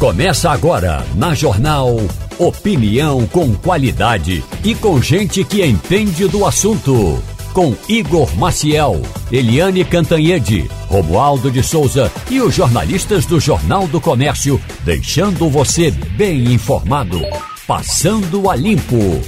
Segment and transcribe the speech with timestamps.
[0.00, 1.94] Começa agora na Jornal
[2.38, 7.22] Opinião com qualidade e com gente que entende do assunto.
[7.52, 14.58] Com Igor Maciel, Eliane Cantanhede, Romualdo de Souza e os jornalistas do Jornal do Comércio,
[14.86, 17.20] deixando você bem informado.
[17.66, 19.20] Passando a Limpo.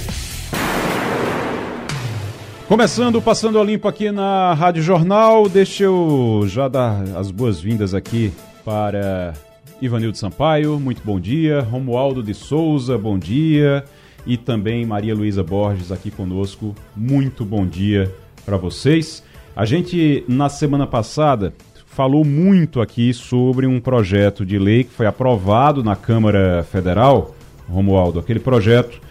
[2.67, 8.33] Começando, passando a limpo aqui na Rádio Jornal, deixa eu já dar as boas-vindas aqui
[8.65, 9.35] para
[9.81, 11.61] Ivanildo Sampaio, muito bom dia.
[11.61, 13.83] Romualdo de Souza, bom dia.
[14.25, 18.13] E também Maria Luísa Borges aqui conosco, muito bom dia
[18.45, 19.23] para vocês.
[19.55, 21.53] A gente, na semana passada,
[21.85, 27.35] falou muito aqui sobre um projeto de lei que foi aprovado na Câmara Federal,
[27.69, 29.01] Romualdo, aquele projeto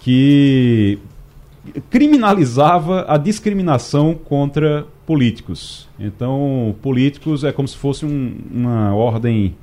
[0.00, 0.98] que
[1.90, 5.88] criminalizava a discriminação contra políticos.
[5.98, 9.54] Então, políticos é como se fosse um, uma ordem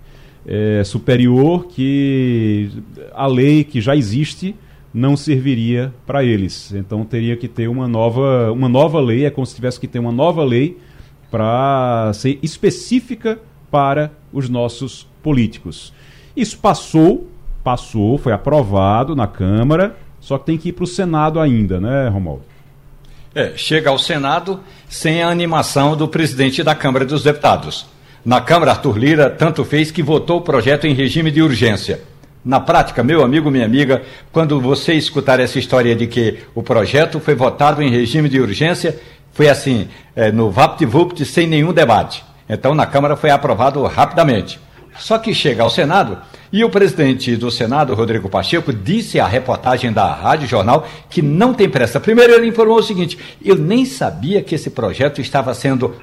[0.47, 2.69] é, superior que
[3.13, 4.55] a lei que já existe
[4.93, 6.73] não serviria para eles.
[6.73, 9.99] Então teria que ter uma nova, uma nova lei, é como se tivesse que ter
[9.99, 10.77] uma nova lei
[11.29, 13.37] para ser específica
[13.69, 15.93] para os nossos políticos.
[16.35, 17.27] Isso passou,
[17.63, 22.07] passou, foi aprovado na Câmara, só que tem que ir para o Senado ainda, né,
[22.07, 22.43] Romualdo?
[23.35, 27.85] É, chega ao Senado sem a animação do presidente da Câmara dos Deputados.
[28.25, 32.01] Na Câmara, Arthur Lira tanto fez que votou o projeto em regime de urgência.
[32.43, 34.01] Na prática, meu amigo, minha amiga,
[34.31, 38.97] quando você escutar essa história de que o projeto foi votado em regime de urgência,
[39.33, 42.23] foi assim, é, no VaptVupt, sem nenhum debate.
[42.49, 44.59] Então, na Câmara foi aprovado rapidamente.
[44.97, 46.17] Só que chega ao Senado
[46.51, 51.53] e o presidente do Senado, Rodrigo Pacheco, disse à reportagem da Rádio Jornal que não
[51.53, 51.99] tem pressa.
[51.99, 55.93] Primeiro, ele informou o seguinte: eu nem sabia que esse projeto estava sendo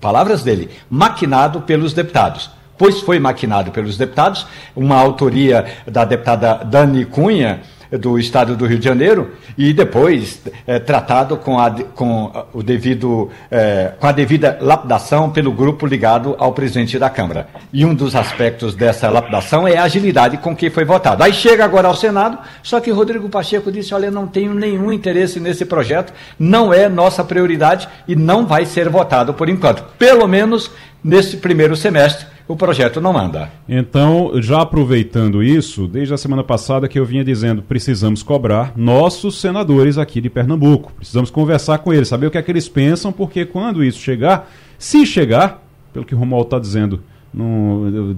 [0.00, 2.50] palavras dele, maquinado pelos deputados.
[2.76, 7.60] Pois foi maquinado pelos deputados, uma autoria da deputada Dani Cunha,
[7.98, 13.30] do Estado do Rio de Janeiro e depois é, tratado com a, com o devido,
[13.50, 17.48] é, com a devida lapidação pelo grupo ligado ao presidente da Câmara.
[17.72, 21.22] E um dos aspectos dessa lapidação é a agilidade com que foi votado.
[21.22, 25.38] Aí chega agora ao Senado, só que Rodrigo Pacheco disse: olha, não tenho nenhum interesse
[25.38, 29.84] nesse projeto, não é nossa prioridade e não vai ser votado por enquanto.
[29.98, 30.70] Pelo menos
[31.04, 33.50] nesse primeiro semestre o projeto não anda.
[33.68, 39.40] Então, já aproveitando isso, desde a semana passada que eu vinha dizendo, precisamos cobrar nossos
[39.40, 40.92] senadores aqui de Pernambuco.
[40.96, 44.50] Precisamos conversar com eles, saber o que é que eles pensam, porque quando isso chegar,
[44.78, 47.02] se chegar, pelo que o Romualdo está dizendo,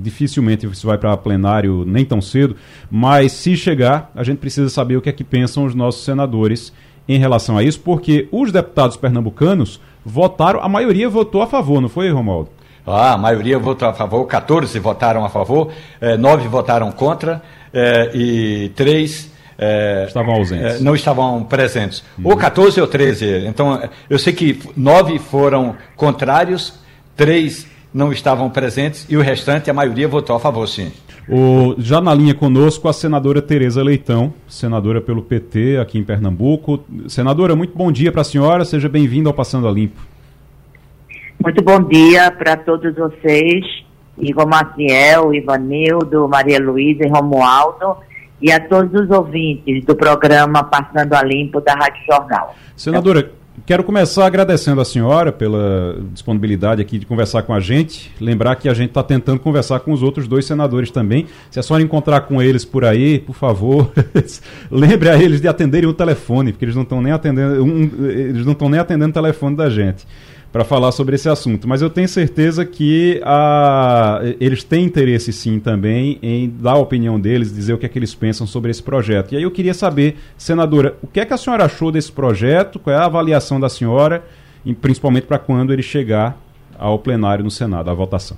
[0.01, 2.57] dificilmente isso vai para plenário nem tão cedo,
[2.91, 6.73] mas se chegar, a gente precisa saber o que é que pensam os nossos senadores
[7.07, 11.89] em relação a isso, porque os deputados pernambucanos votaram, a maioria votou a favor, não
[11.89, 12.51] foi, Romualdo?
[12.87, 18.11] Ah, a maioria votou a favor, 14 votaram a favor, eh, 9 votaram contra eh,
[18.15, 20.81] e 3 eh, estavam ausentes.
[20.81, 22.05] Não estavam presentes.
[22.19, 22.31] Uhum.
[22.31, 23.47] Ou 14 ou 13.
[23.47, 23.81] Então,
[24.11, 26.75] eu sei que 9 foram contrários,
[27.17, 30.93] 3 não estavam presentes e o restante, a maioria votou a favor, sim.
[31.27, 36.81] O, já na linha conosco, a senadora Tereza Leitão, senadora pelo PT aqui em Pernambuco.
[37.09, 40.14] Senadora, muito bom dia para a senhora, seja bem-vinda ao Passando a Limpo.
[41.45, 43.63] Muito bom dia para todos vocês,
[44.17, 47.99] Igor Maciel, Ivanildo, Maria Luísa e Romualdo,
[48.41, 52.55] e a todos os ouvintes do programa Passando a Limpo da Rádio Jornal.
[52.75, 53.31] Senadora,
[53.67, 58.11] quero começar agradecendo a senhora pela disponibilidade aqui de conversar com a gente.
[58.19, 61.27] Lembrar que a gente está tentando conversar com os outros dois senadores também.
[61.51, 63.93] Se a senhora encontrar com eles por aí, por favor,
[64.73, 68.47] lembre a eles de atenderem o telefone, porque eles não estão nem atendendo, um, eles
[68.47, 70.07] não estão nem atendendo o telefone da gente
[70.55, 71.67] para falar sobre esse assunto.
[71.67, 77.19] Mas eu tenho certeza que a, eles têm interesse sim também em dar a opinião
[77.19, 79.33] deles, dizer o que é que eles pensam sobre esse projeto.
[79.33, 82.79] E aí eu queria saber, senadora, o que é que a senhora achou desse projeto?
[82.79, 84.23] Qual é a avaliação da senhora,
[84.81, 86.39] principalmente para quando ele chegar
[86.79, 88.37] ao plenário no Senado, à votação?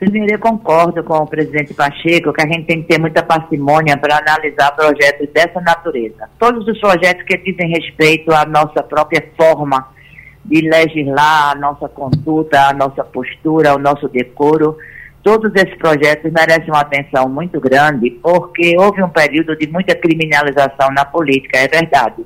[0.00, 3.98] Primeiro, eu concordo com o presidente Pacheco que a gente tem que ter muita parcimônia
[3.98, 6.30] para analisar projetos dessa natureza.
[6.38, 9.97] Todos os projetos que dizem respeito à nossa própria forma
[10.44, 14.76] de legislar a nossa conduta, a nossa postura, o nosso decoro.
[15.22, 20.90] Todos esses projetos merecem uma atenção muito grande, porque houve um período de muita criminalização
[20.90, 22.24] na política, é verdade.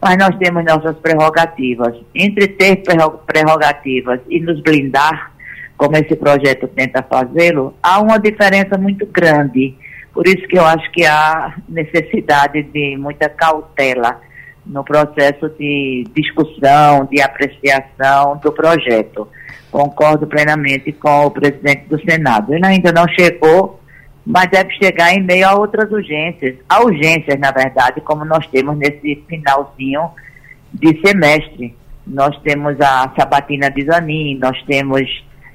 [0.00, 1.94] Mas nós temos nossas prerrogativas.
[2.14, 2.82] Entre ter
[3.26, 5.32] prerrogativas e nos blindar,
[5.76, 9.74] como esse projeto tenta fazê-lo, há uma diferença muito grande.
[10.12, 14.20] Por isso que eu acho que há necessidade de muita cautela
[14.64, 19.28] no processo de discussão, de apreciação do projeto.
[19.70, 22.54] Concordo plenamente com o presidente do Senado.
[22.54, 23.80] Ele ainda não chegou
[24.24, 26.56] mas deve chegar em meio a outras urgências.
[26.68, 30.10] Há urgências, na verdade, como nós temos nesse finalzinho
[30.72, 31.76] de semestre.
[32.06, 35.02] Nós temos a sabatina de Zanin, nós temos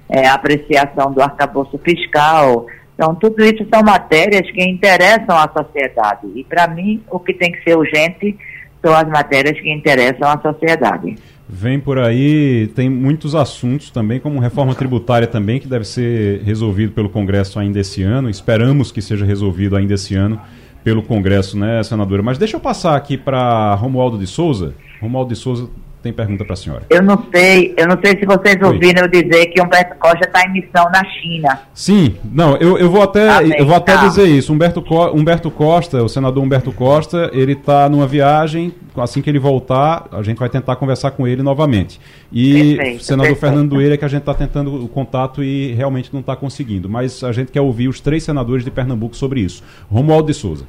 [0.09, 2.65] é, a apreciação do arcabouço fiscal.
[2.93, 6.27] Então, tudo isso são matérias que interessam à sociedade.
[6.35, 8.37] E, para mim, o que tem que ser urgente
[8.83, 11.15] são as matérias que interessam à sociedade.
[11.49, 16.91] Vem por aí, tem muitos assuntos também, como reforma tributária também, que deve ser resolvido
[16.91, 18.29] pelo Congresso ainda esse ano.
[18.29, 20.41] Esperamos que seja resolvido ainda esse ano
[20.83, 22.21] pelo Congresso, né, senadora?
[22.21, 24.73] Mas deixa eu passar aqui para Romualdo de Souza.
[25.01, 25.69] Romualdo de Souza
[26.07, 26.83] tem pergunta para a senhora.
[26.89, 30.43] Eu não sei, eu não sei se vocês ouviram eu dizer que Humberto Costa está
[30.43, 31.61] em missão na China.
[31.73, 34.07] Sim, não, eu, eu vou até, ah, eu vou até tá.
[34.07, 34.53] dizer isso.
[34.53, 38.73] Humberto, Co Humberto Costa, o senador Humberto Costa, ele está numa viagem.
[38.95, 42.01] Assim que ele voltar, a gente vai tentar conversar com ele novamente.
[42.31, 43.39] E perfeito, o senador perfeito.
[43.39, 46.89] Fernando Doeira é que a gente está tentando o contato e realmente não está conseguindo.
[46.89, 49.63] Mas a gente quer ouvir os três senadores de Pernambuco sobre isso.
[49.87, 50.65] Romualdo de Souza.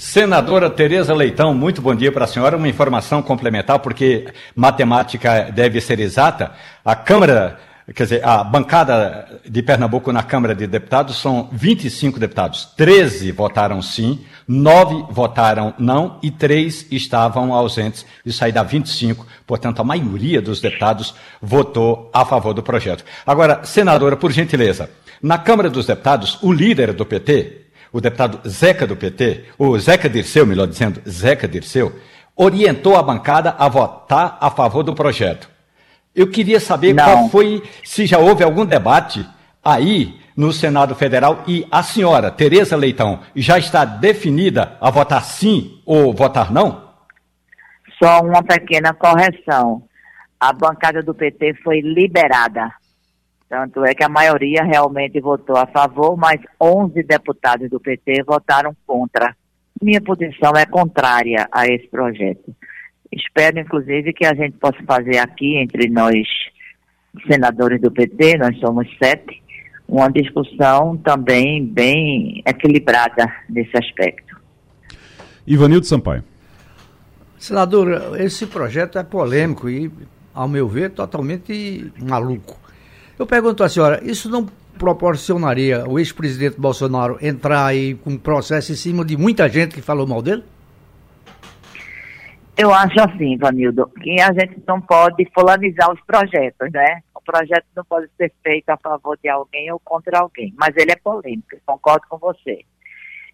[0.00, 2.56] Senadora Tereza Leitão, muito bom dia para a senhora.
[2.56, 6.52] Uma informação complementar, porque matemática deve ser exata.
[6.82, 7.60] A Câmara,
[7.94, 12.72] quer dizer, a bancada de Pernambuco na Câmara de Deputados são 25 deputados.
[12.78, 18.06] 13 votaram sim, 9 votaram não e 3 estavam ausentes.
[18.24, 19.26] Isso aí dá 25.
[19.46, 23.04] Portanto, a maioria dos deputados votou a favor do projeto.
[23.26, 24.88] Agora, senadora, por gentileza,
[25.22, 30.08] na Câmara dos Deputados, o líder do PT, o deputado Zeca do PT, o Zeca
[30.08, 31.92] Dirceu, melhor dizendo, Zeca Dirceu,
[32.36, 35.48] orientou a bancada a votar a favor do projeto.
[36.14, 37.04] Eu queria saber Não.
[37.04, 39.26] qual foi, se já houve algum debate
[39.64, 45.80] aí no Senado Federal e a senhora, Tereza Leitão, já está definida a votar sim
[45.84, 46.90] ou votar não?
[48.02, 49.82] Só uma pequena correção.
[50.40, 52.72] A bancada do PT foi liberada.
[53.50, 58.72] Tanto é que a maioria realmente votou a favor, mas 11 deputados do PT votaram
[58.86, 59.36] contra.
[59.82, 62.54] Minha posição é contrária a esse projeto.
[63.10, 66.28] Espero, inclusive, que a gente possa fazer aqui, entre nós,
[67.26, 69.42] senadores do PT, nós somos sete,
[69.88, 74.40] uma discussão também bem equilibrada nesse aspecto.
[75.44, 76.22] Ivanildo Sampaio.
[77.36, 79.90] Senador, esse projeto é polêmico e,
[80.32, 82.69] ao meu ver, totalmente maluco.
[83.20, 84.46] Eu pergunto à senhora, isso não
[84.78, 89.82] proporcionaria o ex-presidente Bolsonaro entrar aí com um processo em cima de muita gente que
[89.82, 90.42] falou mal dele?
[92.56, 97.02] Eu acho assim, Vanildo, que a gente não pode fulanizar os projetos, né?
[97.14, 100.92] O projeto não pode ser feito a favor de alguém ou contra alguém, mas ele
[100.92, 102.60] é polêmico, concordo com você.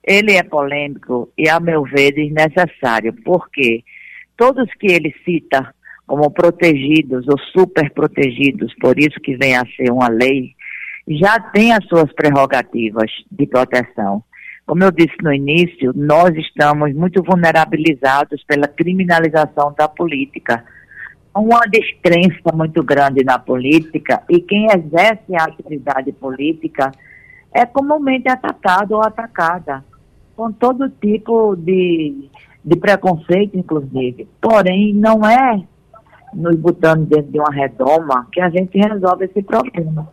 [0.03, 3.85] Ele é polêmico e, a meu ver, desnecessário, porque
[4.37, 5.73] todos que ele cita
[6.07, 10.55] como protegidos ou super protegidos, por isso que vem a ser uma lei,
[11.09, 14.23] já tem as suas prerrogativas de proteção.
[14.67, 20.65] Como eu disse no início, nós estamos muito vulnerabilizados pela criminalização da política.
[21.35, 26.91] Uma descrença muito grande na política e quem exerce a atividade política
[27.53, 29.85] é comumente atacado ou atacada,
[30.35, 32.29] com todo tipo de,
[32.65, 34.27] de preconceito, inclusive.
[34.41, 35.63] Porém, não é
[36.37, 40.09] nos botando dentro de uma redoma que a gente resolve esse problema.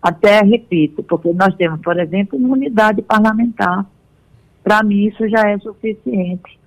[0.00, 3.86] Até repito, porque nós temos, por exemplo, imunidade parlamentar.
[4.62, 6.58] Para mim, isso já é suficiente.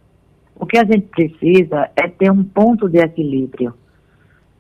[0.56, 3.74] O que a gente precisa é ter um ponto de equilíbrio.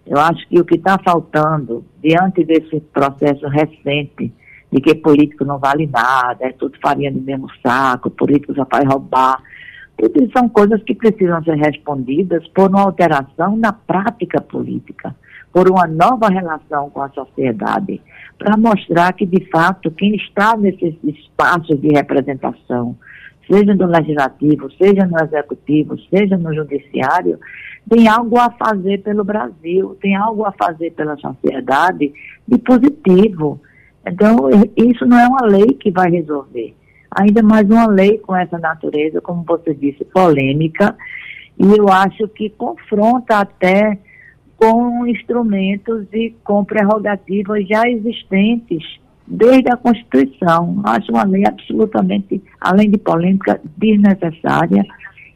[0.05, 4.31] Eu acho que o que está faltando, diante desse processo recente,
[4.71, 8.87] de que político não vale nada, é tudo farinha do mesmo saco, político só faz
[8.87, 9.41] roubar,
[9.97, 15.15] tudo são coisas que precisam ser respondidas por uma alteração na prática política,
[15.51, 17.99] por uma nova relação com a sociedade,
[18.37, 22.95] para mostrar que, de fato, quem está nesses espaços de representação,
[23.49, 27.39] seja no legislativo, seja no executivo, seja no judiciário,
[27.89, 32.13] tem algo a fazer pelo Brasil, tem algo a fazer pela sociedade
[32.47, 33.59] de positivo.
[34.05, 36.76] Então, isso não é uma lei que vai resolver
[37.11, 40.95] ainda mais uma lei com essa natureza, como você disse, polêmica,
[41.59, 43.97] e eu acho que confronta até
[44.55, 48.83] com instrumentos e com prerrogativas já existentes
[49.25, 50.81] desde a Constituição.
[50.83, 54.83] Acho uma lei absolutamente, além de polêmica, desnecessária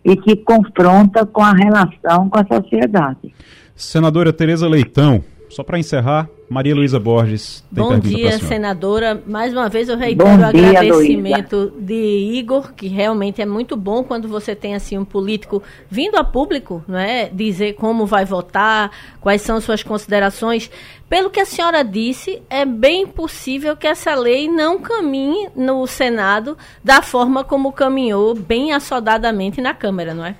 [0.03, 3.33] e que confronta com a relação com a sociedade.
[3.75, 9.23] Senadora Tereza Leitão, só para encerrar, Maria Luísa Borges tem Bom dia, senadora.
[9.25, 11.75] Mais uma vez eu reitero o agradecimento Luísa.
[11.79, 16.25] de Igor, que realmente é muito bom quando você tem assim um político vindo a
[16.25, 17.29] público, não é?
[17.29, 18.91] Dizer como vai votar,
[19.21, 20.69] quais são suas considerações.
[21.07, 26.57] Pelo que a senhora disse, é bem possível que essa lei não caminhe no Senado
[26.83, 30.35] da forma como caminhou bem assodadamente na Câmara, não é?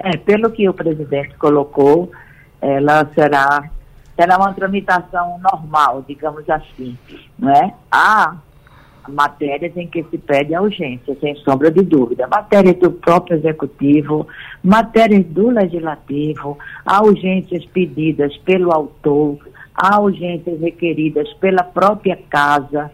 [0.00, 2.10] É, pelo que o presidente colocou,
[2.60, 3.70] ela será
[4.22, 6.96] será uma tramitação normal, digamos assim,
[7.36, 7.74] não é?
[7.90, 8.36] Há
[9.08, 12.28] matérias em que se pede urgência, sem sombra de dúvida.
[12.28, 14.28] Matérias do próprio executivo,
[14.62, 19.38] matérias do legislativo, há urgências pedidas pelo autor,
[19.74, 22.92] há urgências requeridas pela própria casa,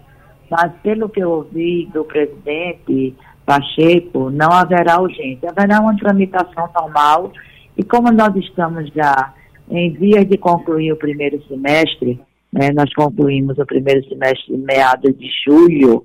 [0.50, 7.32] mas pelo que eu ouvi do presidente Pacheco, não haverá urgência, haverá uma tramitação normal
[7.76, 9.34] e como nós estamos já
[9.70, 12.20] em vias de concluir o primeiro semestre,
[12.52, 16.04] né, nós concluímos o primeiro semestre em meados de julho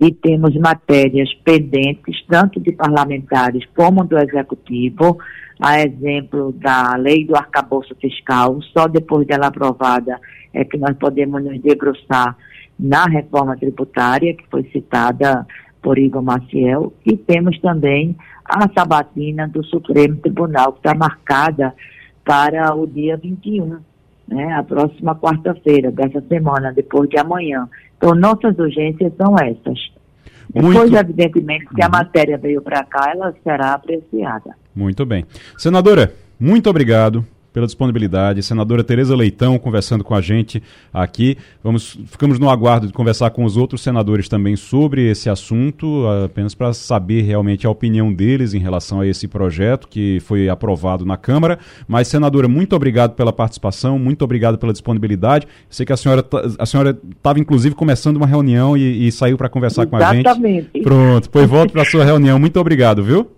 [0.00, 5.18] e temos matérias pendentes, tanto de parlamentares como do executivo,
[5.60, 10.18] a exemplo da lei do arcabouço fiscal, só depois dela aprovada
[10.52, 12.36] é que nós podemos nos debruçar
[12.78, 15.46] na reforma tributária, que foi citada
[15.80, 21.74] por Igor Maciel, e temos também a sabatina do Supremo Tribunal, que está marcada
[22.24, 23.78] para o dia 21,
[24.28, 27.68] né, a próxima quarta-feira dessa semana, depois de amanhã.
[27.96, 29.78] Então, nossas urgências são essas.
[30.54, 30.72] Muito...
[30.72, 31.92] Depois, evidentemente, que a uhum.
[31.92, 34.54] matéria veio para cá, ela será apreciada.
[34.74, 35.24] Muito bem.
[35.56, 38.42] Senadora, muito obrigado pela disponibilidade.
[38.42, 41.36] Senadora Tereza Leitão conversando com a gente aqui.
[41.62, 46.54] Vamos, ficamos no aguardo de conversar com os outros senadores também sobre esse assunto, apenas
[46.54, 51.16] para saber realmente a opinião deles em relação a esse projeto que foi aprovado na
[51.16, 51.58] Câmara.
[51.86, 55.46] Mas, senadora, muito obrigado pela participação, muito obrigado pela disponibilidade.
[55.68, 56.24] Sei que a senhora
[56.58, 60.24] a senhora estava inclusive começando uma reunião e, e saiu para conversar Exatamente.
[60.24, 60.82] com a gente.
[60.82, 62.38] Pronto, pois volto para a sua reunião.
[62.38, 63.30] Muito obrigado, viu?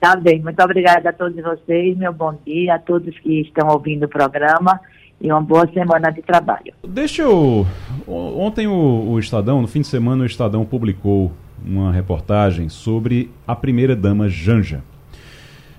[0.00, 4.04] Tá bem, muito obrigada a todos vocês, meu bom dia a todos que estão ouvindo
[4.04, 4.80] o programa
[5.20, 6.72] e uma boa semana de trabalho.
[6.82, 7.66] Deixa eu.
[8.08, 11.30] Ontem o, o Estadão, no fim de semana, o Estadão publicou
[11.62, 14.82] uma reportagem sobre a primeira-dama Janja.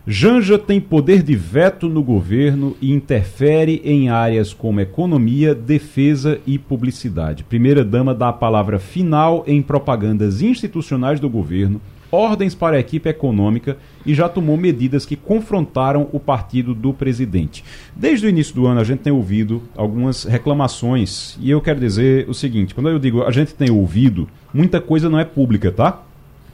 [0.06, 6.60] Janja tem poder de veto no governo e interfere em áreas como economia, defesa e
[6.60, 7.44] publicidade.
[7.44, 13.78] Primeira-dama dá a palavra final em propagandas institucionais do governo ordens para a equipe econômica
[14.06, 17.64] e já tomou medidas que confrontaram o partido do presidente.
[17.96, 22.30] Desde o início do ano a gente tem ouvido algumas reclamações e eu quero dizer
[22.30, 26.04] o seguinte: quando eu digo a gente tem ouvido, muita coisa não é pública, tá?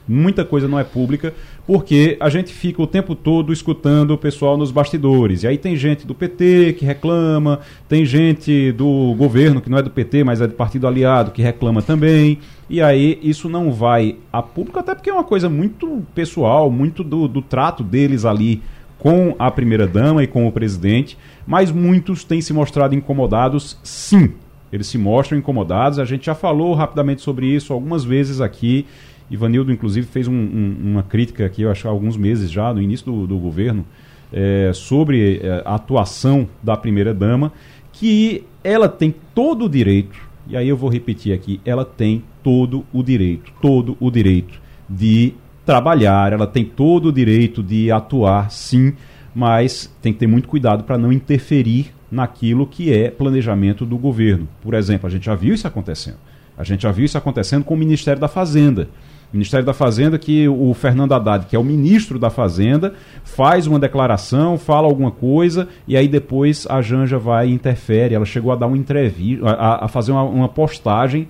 [0.07, 1.33] Muita coisa não é pública,
[1.65, 5.43] porque a gente fica o tempo todo escutando o pessoal nos bastidores.
[5.43, 7.59] E aí tem gente do PT que reclama,
[7.89, 11.41] tem gente do governo, que não é do PT, mas é do partido aliado, que
[11.41, 12.39] reclama também.
[12.69, 17.03] E aí isso não vai a público, até porque é uma coisa muito pessoal, muito
[17.03, 18.61] do, do trato deles ali
[18.97, 21.17] com a primeira-dama e com o presidente.
[21.45, 24.33] Mas muitos têm se mostrado incomodados, sim.
[24.71, 25.99] Eles se mostram incomodados.
[25.99, 28.85] A gente já falou rapidamente sobre isso algumas vezes aqui.
[29.29, 32.81] Ivanildo, inclusive, fez um, um, uma crítica aqui, eu acho, há alguns meses já, no
[32.81, 33.85] início do, do governo,
[34.31, 37.51] é, sobre é, a atuação da primeira-dama,
[37.91, 42.85] que ela tem todo o direito, e aí eu vou repetir aqui, ela tem todo
[42.93, 45.33] o direito, todo o direito de
[45.65, 48.93] trabalhar, ela tem todo o direito de atuar, sim,
[49.35, 54.47] mas tem que ter muito cuidado para não interferir naquilo que é planejamento do governo.
[54.61, 56.17] Por exemplo, a gente já viu isso acontecendo.
[56.57, 58.89] A gente já viu isso acontecendo com o Ministério da Fazenda.
[59.31, 62.93] Ministério da Fazenda, que o Fernando Haddad, que é o ministro da Fazenda,
[63.23, 68.15] faz uma declaração, fala alguma coisa, e aí depois a Janja vai e interfere.
[68.15, 71.27] Ela chegou a dar uma entrevista, a, a fazer uma, uma postagem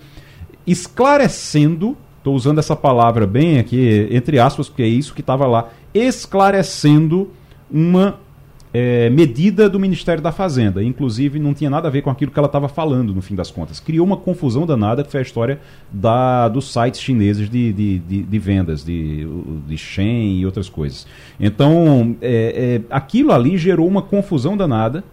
[0.66, 5.70] esclarecendo, estou usando essa palavra bem aqui, entre aspas, porque é isso que estava lá,
[5.94, 7.32] esclarecendo
[7.72, 8.20] uma
[8.74, 10.84] é, medida do Ministério da Fazenda.
[10.84, 13.50] Inclusive, não tinha nada a ver com aquilo que ela estava falando, no fim das
[13.50, 13.80] contas.
[13.80, 15.60] Criou uma confusão danada, que foi a história
[15.92, 19.28] da, dos sites chineses de, de, de, de vendas, de,
[19.68, 21.08] de Shen e outras coisas.
[21.40, 25.04] Então, é, é, aquilo ali gerou uma confusão danada.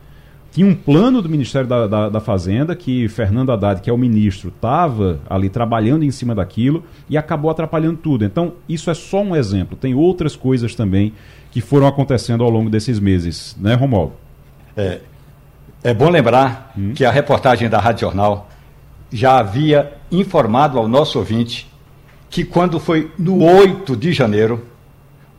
[0.51, 3.99] Tinha um plano do Ministério da, da, da Fazenda que Fernando Haddad, que é o
[3.99, 8.25] ministro, estava ali trabalhando em cima daquilo e acabou atrapalhando tudo.
[8.25, 9.77] Então, isso é só um exemplo.
[9.77, 11.13] Tem outras coisas também
[11.55, 14.15] que foram acontecendo ao longo desses meses, né, Romualdo?
[14.77, 14.99] É,
[15.85, 16.93] é bom lembrar hum.
[16.97, 18.49] que a reportagem da Rádio Jornal
[19.13, 21.73] já havia informado ao nosso ouvinte
[22.29, 24.67] que quando foi no 8 de janeiro,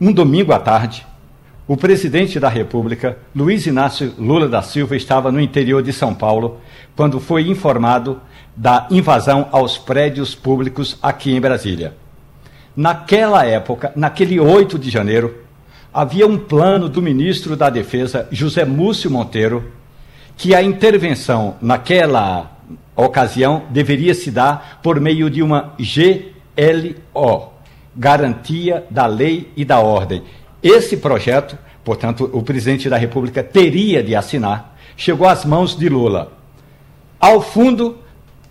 [0.00, 1.06] um domingo à tarde,
[1.68, 6.62] o presidente da República, Luiz Inácio Lula da Silva, estava no interior de São Paulo
[6.96, 8.22] quando foi informado
[8.56, 11.94] da invasão aos prédios públicos aqui em Brasília.
[12.74, 15.45] Naquela época, naquele 8 de janeiro,
[15.96, 19.72] havia um plano do ministro da Defesa, José Múcio Monteiro,
[20.36, 22.58] que a intervenção naquela
[22.94, 27.52] ocasião deveria se dar por meio de uma GLO,
[27.96, 30.22] Garantia da Lei e da Ordem.
[30.62, 36.30] Esse projeto, portanto, o presidente da República teria de assinar, chegou às mãos de Lula.
[37.18, 37.96] Ao fundo,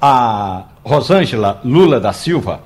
[0.01, 2.63] a Rosângela Lula da Silva,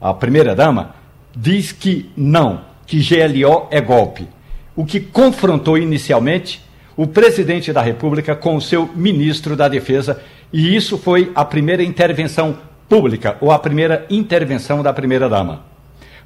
[0.00, 0.94] a primeira-dama,
[1.36, 4.28] diz que não, que GLO é golpe.
[4.76, 6.60] O que confrontou inicialmente
[6.94, 10.20] o presidente da República com o seu ministro da Defesa,
[10.52, 12.58] e isso foi a primeira intervenção
[12.90, 15.64] pública, ou a primeira intervenção da primeira-dama.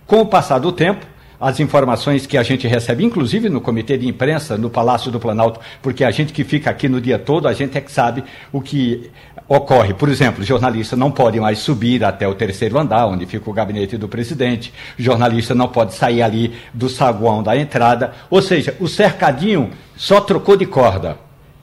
[0.09, 1.07] Com o passar do tempo,
[1.41, 5.61] as informações que a gente recebe, inclusive no comitê de imprensa, no Palácio do Planalto,
[5.81, 8.61] porque a gente que fica aqui no dia todo, a gente é que sabe o
[8.61, 9.09] que
[9.49, 9.95] ocorre.
[9.95, 13.97] Por exemplo, jornalista não pode mais subir até o terceiro andar, onde fica o gabinete
[13.97, 19.71] do presidente, jornalista não pode sair ali do saguão da entrada, ou seja, o cercadinho
[19.97, 21.19] só trocou de corda.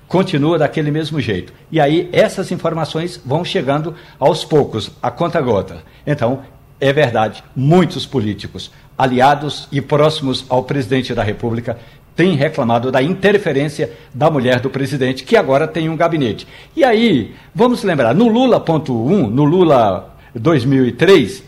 [0.08, 1.52] Continua daquele mesmo jeito.
[1.72, 5.84] E aí essas informações vão chegando aos poucos, a conta gota.
[6.06, 6.42] Então,
[6.80, 11.78] é verdade, muitos políticos aliados e próximos ao presidente da República
[12.16, 16.48] têm reclamado da interferência da mulher do presidente, que agora tem um gabinete.
[16.76, 21.44] E aí, vamos lembrar, no Lula.1, no Lula 2003,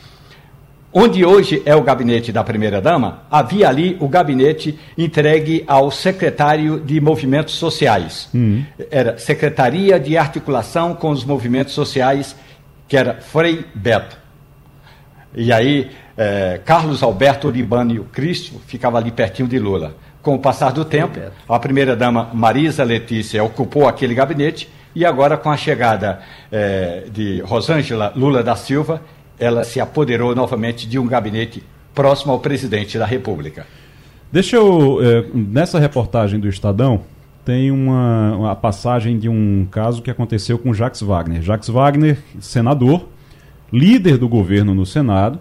[0.98, 7.02] onde hoje é o gabinete da primeira-dama, havia ali o gabinete entregue ao secretário de
[7.02, 8.30] Movimentos Sociais.
[8.34, 8.64] Uhum.
[8.90, 12.36] Era Secretaria de Articulação com os Movimentos Sociais,
[12.88, 14.18] que era Frei Beto.
[15.36, 19.98] E aí é, Carlos Alberto Libânio Cristo ficava ali pertinho de Lula.
[20.26, 25.52] Com o passar do tempo, a primeira-dama Marisa Letícia ocupou aquele gabinete e agora, com
[25.52, 26.20] a chegada
[26.52, 29.04] é, de Rosângela Lula da Silva,
[29.38, 31.62] ela se apoderou novamente de um gabinete
[31.94, 33.68] próximo ao presidente da República.
[34.32, 34.98] Deixa eu.
[35.00, 37.02] É, nessa reportagem do Estadão,
[37.46, 41.44] tem uma, uma passagem de um caso que aconteceu com Jacques Wagner.
[41.44, 43.08] Jacques Wagner, senador,
[43.72, 45.40] líder do governo no Senado,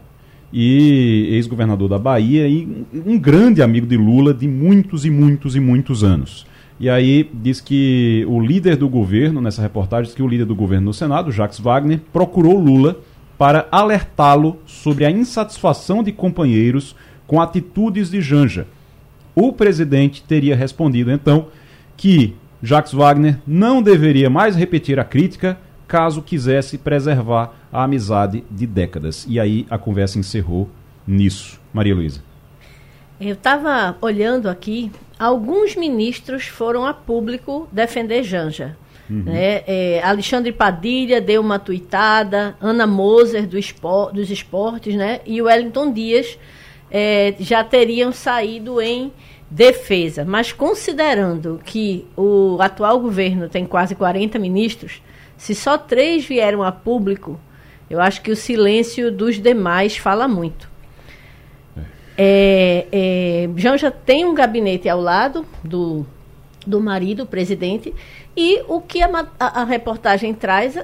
[0.56, 5.60] e ex-governador da Bahia e um grande amigo de Lula de muitos e muitos e
[5.60, 6.46] muitos anos.
[6.78, 10.54] E aí diz que o líder do governo, nessa reportagem, diz que o líder do
[10.54, 13.00] governo no Senado, Jacques Wagner, procurou Lula
[13.36, 16.94] para alertá-lo sobre a insatisfação de companheiros
[17.26, 18.68] com atitudes de Janja.
[19.34, 21.48] O presidente teria respondido então
[21.96, 28.66] que Jacques Wagner não deveria mais repetir a crítica caso quisesse preservar a amizade de
[28.66, 29.26] décadas.
[29.28, 30.68] E aí a conversa encerrou
[31.06, 31.60] nisso.
[31.72, 32.22] Maria Luísa.
[33.20, 38.76] Eu estava olhando aqui, alguns ministros foram a público defender Janja.
[39.08, 39.22] Uhum.
[39.24, 39.62] Né?
[39.66, 45.20] É, Alexandre Padilha deu uma tuitada, Ana Moser do espor, dos esportes né?
[45.26, 46.38] e Wellington Dias
[46.90, 49.12] é, já teriam saído em
[49.50, 50.24] defesa.
[50.24, 55.02] Mas considerando que o atual governo tem quase 40 ministros,
[55.36, 57.38] se só três vieram a público,
[57.88, 60.68] eu acho que o silêncio dos demais fala muito.
[62.16, 66.06] É, é, já tem um gabinete ao lado do,
[66.66, 67.92] do marido, presidente,
[68.36, 70.78] e o que a, a, a reportagem traz,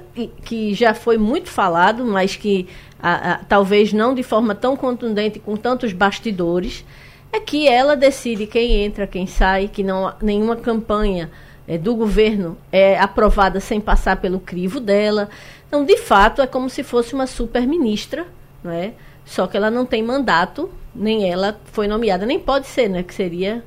[0.45, 2.69] que já foi muito falado, mas que
[3.03, 6.85] a, talvez não de forma tão contundente, com tantos bastidores,
[7.33, 11.31] é que ela decide quem entra, quem sai, que não nenhuma campanha
[11.71, 15.29] é, do governo é aprovada sem passar pelo crivo dela.
[15.69, 18.27] Então, de fato, é como se fosse uma super-ministra,
[18.65, 18.91] não é?
[19.25, 23.05] Só que ela não tem mandato, nem ela foi nomeada, nem pode ser, né?
[23.05, 23.63] Que seria...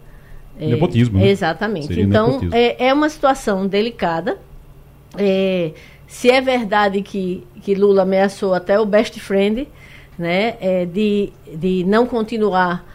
[0.59, 1.17] É, nepotismo.
[1.17, 1.29] Né?
[1.29, 1.87] Exatamente.
[1.87, 4.37] Seria então, é, é, uma situação delicada.
[5.17, 5.71] É,
[6.05, 9.65] se é verdade que, que Lula ameaçou até o best friend,
[10.19, 10.57] né?
[10.59, 12.85] É, de, de não continuar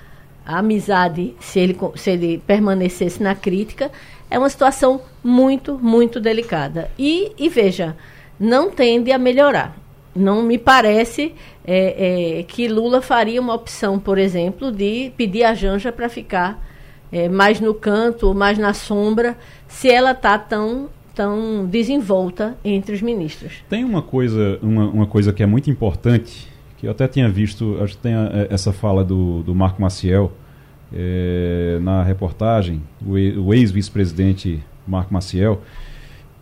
[0.45, 3.91] a amizade se ele, se ele permanecesse na crítica,
[4.31, 6.91] é uma situação muito, muito delicada.
[6.99, 7.97] E, e veja,
[8.39, 9.77] não tende a melhorar.
[10.15, 15.55] Não me parece é, é, que Lula faria uma opção, por exemplo, de pedir a
[15.55, 16.65] Janja para ficar
[17.13, 19.37] é, mais no canto, mais na sombra,
[19.67, 23.65] se ela está tão tão desenvolta entre os ministros.
[23.69, 27.77] Tem uma coisa, uma, uma coisa que é muito importante, que eu até tinha visto,
[27.83, 30.31] acho que tem a, é, essa fala do, do Marco Maciel,
[30.93, 35.63] é, na reportagem, o ex-vice-presidente Marco Maciel,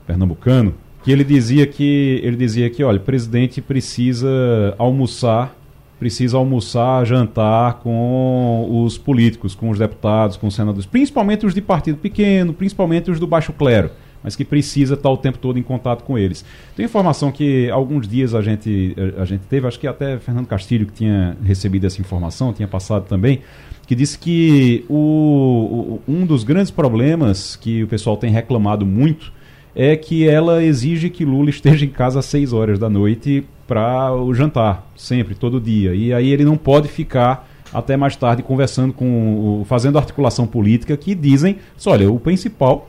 [0.06, 5.56] pernambucano, que ele dizia que ele dizia que, olha, o presidente precisa almoçar
[5.98, 11.62] precisa almoçar, jantar com os políticos, com os deputados, com os senadores, principalmente os de
[11.62, 13.90] partido pequeno, principalmente os do baixo clero,
[14.22, 16.44] mas que precisa estar o tempo todo em contato com eles.
[16.74, 20.86] Tem informação que alguns dias a gente, a gente teve, acho que até Fernando Castilho
[20.86, 23.40] que tinha recebido essa informação, tinha passado também,
[23.86, 29.32] que disse que o, um dos grandes problemas que o pessoal tem reclamado muito
[29.74, 34.14] é que ela exige que Lula esteja em casa às 6 horas da noite para
[34.14, 35.94] o jantar, sempre, todo dia.
[35.94, 41.14] E aí ele não pode ficar até mais tarde conversando com, fazendo articulação política que
[41.14, 42.88] dizem, olha, o principal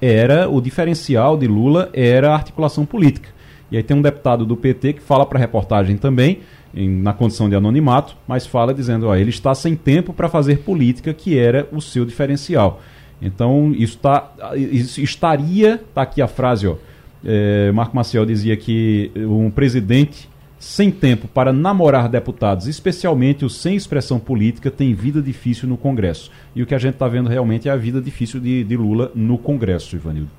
[0.00, 3.28] era o diferencial de Lula era a articulação política.
[3.70, 6.40] E aí tem um deputado do PT que fala para a reportagem também,
[6.74, 10.60] em, na condição de anonimato, mas fala dizendo, ó, ele está sem tempo para fazer
[10.60, 12.80] política, que era o seu diferencial.
[13.20, 16.76] Então, isso, tá, isso estaria, está aqui a frase, ó,
[17.24, 20.28] é, Marco Maciel dizia que um presidente
[20.58, 26.30] sem tempo para namorar deputados, especialmente os sem expressão política, tem vida difícil no Congresso.
[26.54, 29.10] E o que a gente está vendo realmente é a vida difícil de, de Lula
[29.14, 30.30] no Congresso, Ivanildo.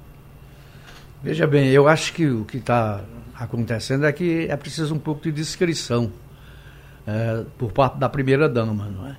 [1.24, 3.02] Veja bem, eu acho que o que está
[3.36, 6.12] acontecendo é que é preciso um pouco de discrição
[7.08, 9.16] é, por parte da primeira-dama, não é?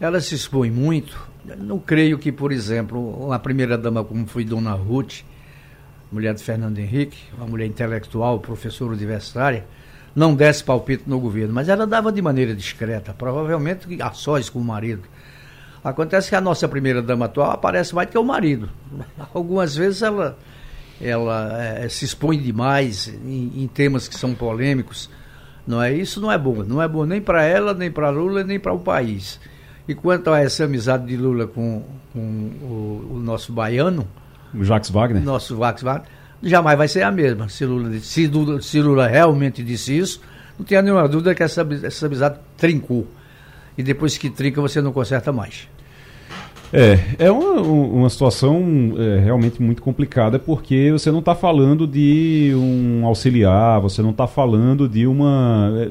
[0.00, 1.16] Ela se expõe muito,
[1.58, 5.22] não creio que, por exemplo, uma primeira-dama como foi Dona Ruth,
[6.10, 9.64] mulher de Fernando Henrique, uma mulher intelectual, professora universitária,
[10.14, 14.60] não desse palpite no governo, mas ela dava de maneira discreta, provavelmente a sós com
[14.60, 15.02] o marido.
[15.82, 18.70] Acontece que a nossa primeira-dama atual aparece mais do que o marido.
[19.34, 20.38] Algumas vezes ela,
[21.00, 25.10] ela é, se expõe demais em, em temas que são polêmicos.
[25.66, 28.44] Não é isso não é bom, não é bom nem para ela, nem para Lula,
[28.44, 29.40] nem para o país.
[29.88, 34.06] E quanto a essa amizade de Lula com, com o, o, nosso baiano,
[34.54, 36.08] o Jacques Wagner, nosso Jacques Wagner,
[36.42, 37.48] jamais vai ser a mesma.
[37.48, 40.20] Se Lula, se Lula, se Lula realmente disse isso,
[40.58, 43.06] não tenha nenhuma dúvida que essa, essa amizade trincou.
[43.76, 45.68] E depois que trinca, você não conserta mais.
[46.74, 52.52] É, é uma, uma situação é, realmente muito complicada porque você não está falando de
[52.56, 55.88] um auxiliar, você não está falando de uma é,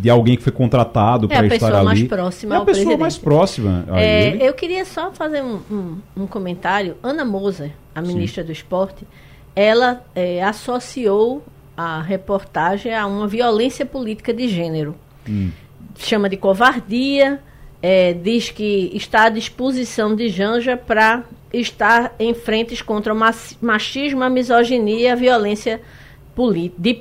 [0.00, 1.84] de alguém que foi contratado é para estar ali.
[1.84, 3.00] Mais próxima é a pessoa presidente.
[3.00, 3.84] mais próxima.
[3.92, 6.96] É, eu queria só fazer um, um, um, comentário.
[7.02, 8.46] Ana Moser, a ministra Sim.
[8.46, 9.06] do Esporte,
[9.54, 11.44] ela é, associou
[11.76, 14.94] a reportagem a uma violência política de gênero.
[15.28, 15.50] Hum.
[15.96, 17.40] Chama de covardia
[17.82, 23.16] é, diz que está à disposição de Janja para estar em frentes contra o
[23.60, 25.80] machismo, a misoginia e a violência
[26.76, 26.94] de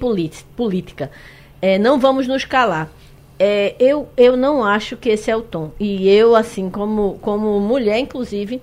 [0.56, 1.12] política.
[1.62, 2.90] É, não vamos nos calar.
[3.40, 5.72] É, eu, eu não acho que esse é o tom.
[5.80, 8.62] E eu, assim, como, como mulher, inclusive,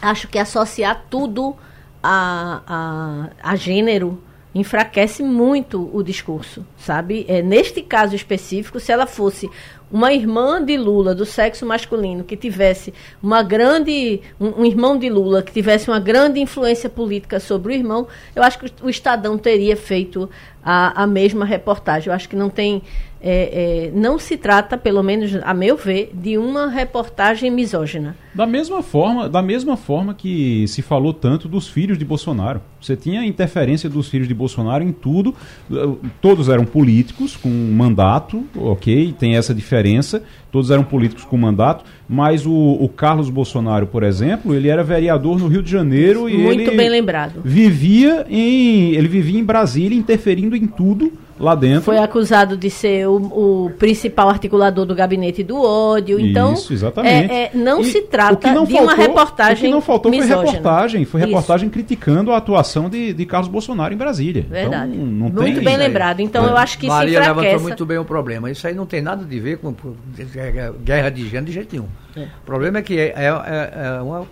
[0.00, 1.56] acho que associar tudo
[2.02, 4.22] a, a, a gênero
[4.54, 7.24] enfraquece muito o discurso, sabe?
[7.28, 9.50] É, neste caso específico, se ela fosse
[9.90, 12.92] uma irmã de Lula do sexo masculino que tivesse
[13.22, 17.76] uma grande um, um, irmão de Lula que tivesse uma grande influência política sobre o
[17.76, 20.28] irmão, eu acho que o Estadão teria feito
[20.64, 22.08] a, a mesma reportagem.
[22.08, 22.82] Eu acho que não tem
[23.26, 28.14] é, é, não se trata, pelo menos a meu ver, de uma reportagem misógina.
[28.34, 32.60] Da mesma forma, da mesma forma que se falou tanto dos filhos de Bolsonaro.
[32.78, 35.34] Você tinha interferência dos filhos de Bolsonaro em tudo.
[36.20, 39.73] Todos eram políticos com mandato, ok, tem essa diferença.
[40.50, 45.38] Todos eram políticos com mandato, mas o, o Carlos Bolsonaro, por exemplo, ele era vereador
[45.38, 47.40] no Rio de Janeiro e Muito ele bem lembrado.
[47.44, 51.82] Vivia em, ele vivia em Brasília, interferindo em tudo lá dentro.
[51.82, 53.16] Foi acusado de ser o,
[53.66, 56.18] o principal articulador do gabinete do ódio.
[56.18, 57.32] Então, Isso, exatamente.
[57.32, 59.54] É, é, não e se trata não de faltou, uma reportagem.
[59.54, 60.36] O que não faltou misógina.
[60.36, 61.72] foi reportagem, foi reportagem Isso.
[61.72, 64.40] criticando a atuação de, de Carlos Bolsonaro em Brasília.
[64.46, 64.92] Então, Verdade.
[64.92, 65.64] Então, não muito tem...
[65.64, 66.20] bem lembrado.
[66.20, 66.50] Então, é.
[66.50, 68.50] eu acho que Maria se levantou muito bem o problema.
[68.50, 69.74] Isso aí não tem nada a ver com
[70.84, 71.88] guerra de gênero de jeito nenhum.
[72.16, 72.22] É.
[72.22, 74.26] O problema é que é, é, é, é uma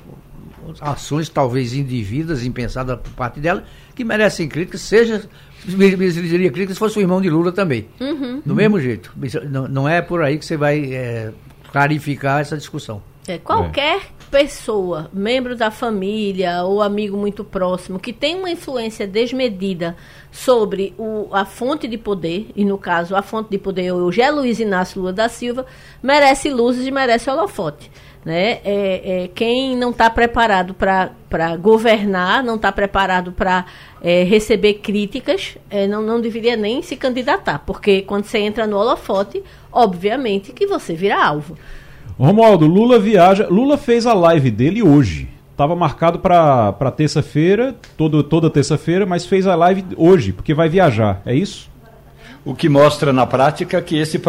[0.81, 5.29] ações talvez indevidas, impensadas por parte dela, que merecem críticas, seja
[5.65, 7.87] mereceria crítica se fosse o irmão de Lula também.
[8.01, 8.43] Uhum.
[8.45, 9.13] Do mesmo jeito.
[9.49, 11.33] Não, não, é por aí que você vai é,
[11.71, 13.03] clarificar essa discussão.
[13.29, 14.03] É, qualquer é.
[14.31, 19.97] pessoa, membro da família ou amigo muito próximo, que tem uma influência desmedida
[20.33, 24.11] sobre o, a fonte de poder, e no caso a fonte de poder é o
[24.11, 25.67] José Luiz Inácio Lula da Silva,
[26.03, 27.89] merece luzes e merece holofote.
[28.25, 28.61] Né?
[28.65, 33.65] É, é, quem não está preparado para governar, não está preparado para
[34.01, 38.77] é, receber críticas, é, não, não deveria nem se candidatar, porque quando você entra no
[38.77, 41.59] holofote, obviamente que você vira alvo.
[42.17, 43.49] Romualdo, Lula viaja.
[43.49, 45.29] Lula fez a live dele hoje.
[45.51, 51.35] Estava marcado para terça-feira, toda terça-feira, mas fez a live hoje, porque vai viajar, é
[51.35, 51.73] isso?
[52.45, 54.21] o que mostra na prática que esse,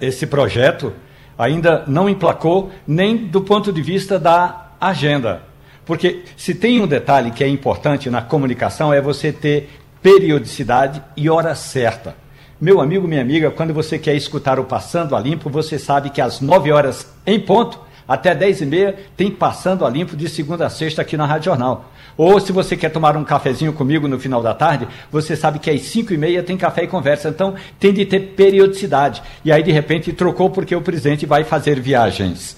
[0.00, 0.92] esse projeto
[1.38, 5.42] ainda não emplacou nem do ponto de vista da agenda.
[5.84, 9.70] Porque se tem um detalhe que é importante na comunicação é você ter
[10.02, 12.16] periodicidade e hora certa.
[12.60, 16.20] Meu amigo, minha amiga, quando você quer escutar o Passando a Limpo, você sabe que
[16.20, 20.66] às 9 horas em ponto, até 10 e meia, tem Passando a Limpo de segunda
[20.66, 21.90] a sexta aqui na Rádio Jornal.
[22.16, 25.70] Ou se você quer tomar um cafezinho comigo no final da tarde, você sabe que
[25.70, 27.28] às 5 e meia tem café e conversa.
[27.28, 29.22] Então tem de ter periodicidade.
[29.44, 32.56] E aí, de repente, trocou porque o presidente vai fazer viagens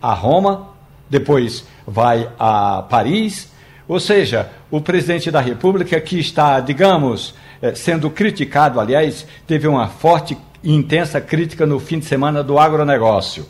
[0.00, 0.68] a Roma,
[1.08, 3.52] depois vai a Paris.
[3.86, 9.88] Ou seja, o presidente da República que está, digamos, eh, sendo criticado, aliás, teve uma
[9.88, 13.46] forte e intensa crítica no fim de semana do agronegócio.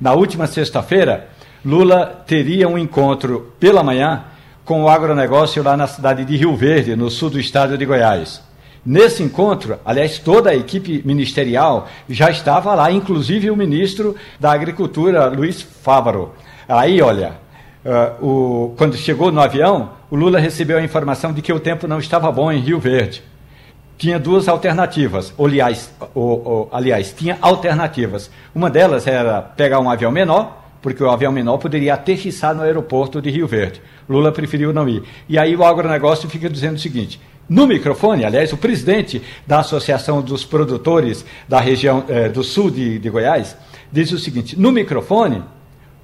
[0.00, 1.28] Na última sexta-feira,
[1.64, 4.24] Lula teria um encontro pela manhã
[4.64, 8.42] com o agronegócio lá na cidade de Rio Verde, no sul do estado de Goiás.
[8.84, 15.28] Nesse encontro, aliás, toda a equipe ministerial já estava lá, inclusive o ministro da Agricultura,
[15.28, 16.32] Luiz Fávaro.
[16.68, 17.34] Aí, olha,
[17.84, 21.86] uh, o, quando chegou no avião, o Lula recebeu a informação de que o tempo
[21.86, 23.22] não estava bom em Rio Verde.
[23.98, 25.92] Tinha duas alternativas, aliás,
[26.72, 28.30] aliás, tinha alternativas.
[28.54, 33.22] Uma delas era pegar um avião menor, porque o avião menor poderia aterrissar no aeroporto
[33.22, 33.80] de Rio Verde.
[34.08, 35.04] Lula preferiu não ir.
[35.28, 40.20] E aí o agronegócio fica dizendo o seguinte: no microfone, aliás, o presidente da Associação
[40.20, 43.56] dos Produtores da região eh, do sul de, de Goiás
[43.92, 45.42] diz o seguinte: no microfone,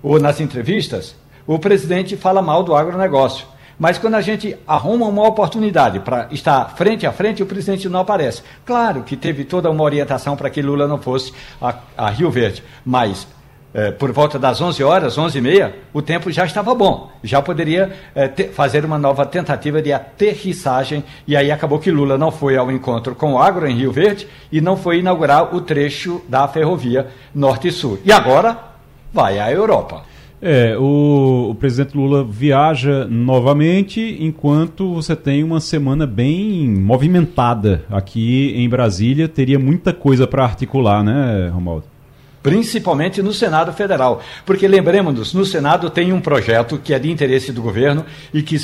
[0.02, 3.46] ou nas entrevistas, o presidente fala mal do agronegócio.
[3.78, 8.00] Mas quando a gente arruma uma oportunidade para estar frente a frente, o presidente não
[8.00, 8.42] aparece.
[8.66, 12.64] Claro que teve toda uma orientação para que Lula não fosse a, a Rio Verde,
[12.84, 13.28] mas
[13.72, 17.12] é, por volta das 11 horas, 11 e meia, o tempo já estava bom.
[17.22, 21.04] Já poderia é, ter, fazer uma nova tentativa de aterrissagem.
[21.26, 24.26] E aí acabou que Lula não foi ao encontro com o agro em Rio Verde
[24.50, 28.00] e não foi inaugurar o trecho da ferrovia Norte e Sul.
[28.04, 28.58] E agora
[29.12, 30.07] vai à Europa.
[30.40, 38.52] É, o, o, presidente Lula viaja novamente, enquanto você tem uma semana bem movimentada aqui
[38.54, 39.28] em Brasília.
[39.28, 41.84] Teria muita coisa para articular, né, Romualdo?
[42.40, 44.22] principalmente no Senado Federal.
[44.46, 48.58] Porque lembremos-nos, no Senado tem um projeto que é de interesse do governo e que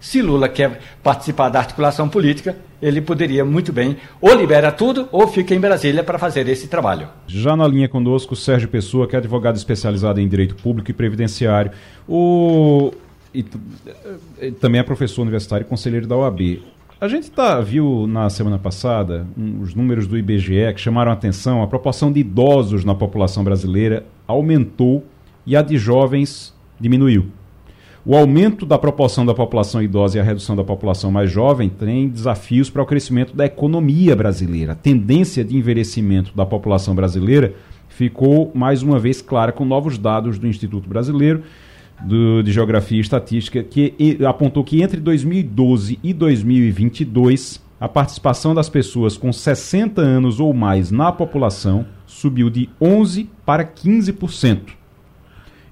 [0.00, 5.28] se Lula quer participar da articulação política, ele poderia muito bem ou libera tudo ou
[5.28, 7.06] fica em Brasília para fazer esse trabalho.
[7.26, 11.72] Já na linha conosco, Sérgio Pessoa, que é advogado especializado em direito público e previdenciário.
[12.08, 12.92] O
[13.34, 13.44] e,
[14.40, 16.60] e, também é professor universitário e conselheiro da OAB.
[17.00, 21.14] A gente tá, viu na semana passada um, os números do IBGE que chamaram a
[21.14, 21.62] atenção.
[21.62, 25.04] A proporção de idosos na população brasileira aumentou
[25.46, 27.28] e a de jovens diminuiu.
[28.04, 32.08] O aumento da proporção da população idosa e a redução da população mais jovem tem
[32.08, 34.72] desafios para o crescimento da economia brasileira.
[34.72, 37.54] A tendência de envelhecimento da população brasileira
[37.88, 41.42] ficou mais uma vez clara com novos dados do Instituto Brasileiro
[42.02, 48.68] do, de Geografia e Estatística, que apontou que entre 2012 e 2022, a participação das
[48.68, 54.74] pessoas com 60 anos ou mais na população subiu de 11% para 15%.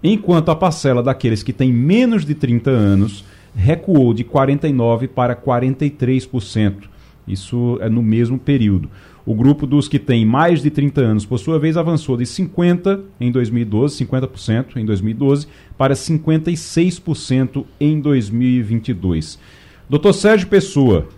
[0.02, 6.88] enquanto a parcela daqueles que têm menos de 30 anos recuou de 49% para 43%.
[7.26, 8.88] Isso é no mesmo período.
[9.28, 13.02] O grupo dos que têm mais de 30 anos, por sua vez, avançou de 50%
[13.20, 19.38] em 2012, 50% em 2012, para 56% em 2022.
[19.86, 21.08] Doutor Sérgio Pessoa,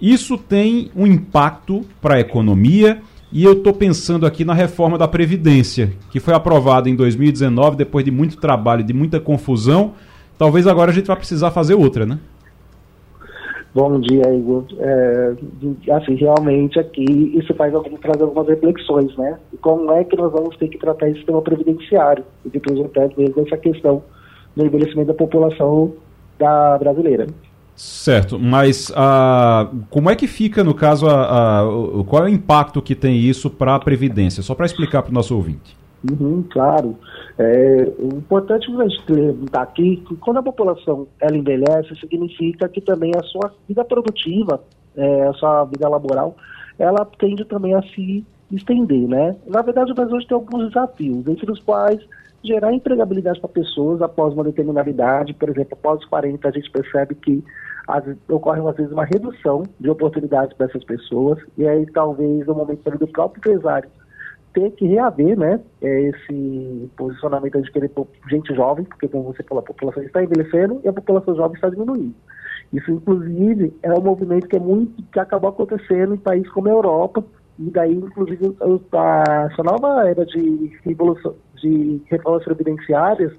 [0.00, 3.00] isso tem um impacto para a economia
[3.32, 8.04] e eu estou pensando aqui na reforma da Previdência, que foi aprovada em 2019, depois
[8.04, 9.94] de muito trabalho, de muita confusão.
[10.38, 12.20] Talvez agora a gente vá precisar fazer outra, né?
[13.76, 14.64] Bom dia, Igor.
[14.78, 15.34] É,
[15.92, 17.04] assim, realmente aqui
[17.36, 19.38] isso faz algumas, traz algumas reflexões, né?
[19.60, 23.42] Como é que nós vamos ter que tratar esse sistema previdenciário e depois até mesmo
[23.42, 24.02] essa questão
[24.56, 25.92] do envelhecimento da população
[26.38, 27.26] da brasileira.
[27.74, 31.64] Certo, mas ah, como é que fica, no caso, a, a,
[32.06, 34.42] qual é o impacto que tem isso para a Previdência?
[34.42, 35.76] Só para explicar para o nosso ouvinte.
[36.04, 36.96] Uhum, claro.
[37.38, 42.80] É, o importante a gente estar aqui que quando a população ela envelhece, significa que
[42.80, 44.62] também a sua vida produtiva,
[44.96, 46.36] é, a sua vida laboral,
[46.78, 49.36] ela tende também a se estender, né?
[49.46, 52.00] Na verdade, o Brasil hoje tem alguns desafios, entre os quais
[52.44, 56.70] gerar empregabilidade para pessoas após uma determinada idade, por exemplo, após os 40, a gente
[56.70, 57.42] percebe que
[57.88, 62.54] às, ocorre às vezes uma redução de oportunidades para essas pessoas, e aí talvez no
[62.54, 63.88] momento do próprio empresário
[64.56, 67.90] ter que reaver né, esse posicionamento de querer
[68.30, 71.68] gente jovem, porque como você falou, a população está envelhecendo e a população jovem está
[71.68, 72.14] diminuindo.
[72.72, 76.72] Isso, inclusive, é um movimento que é muito que acabou acontecendo em países como a
[76.72, 77.22] Europa,
[77.58, 78.56] e daí, inclusive,
[78.92, 83.32] a, essa nova era de revolução, de reformas previdenciárias,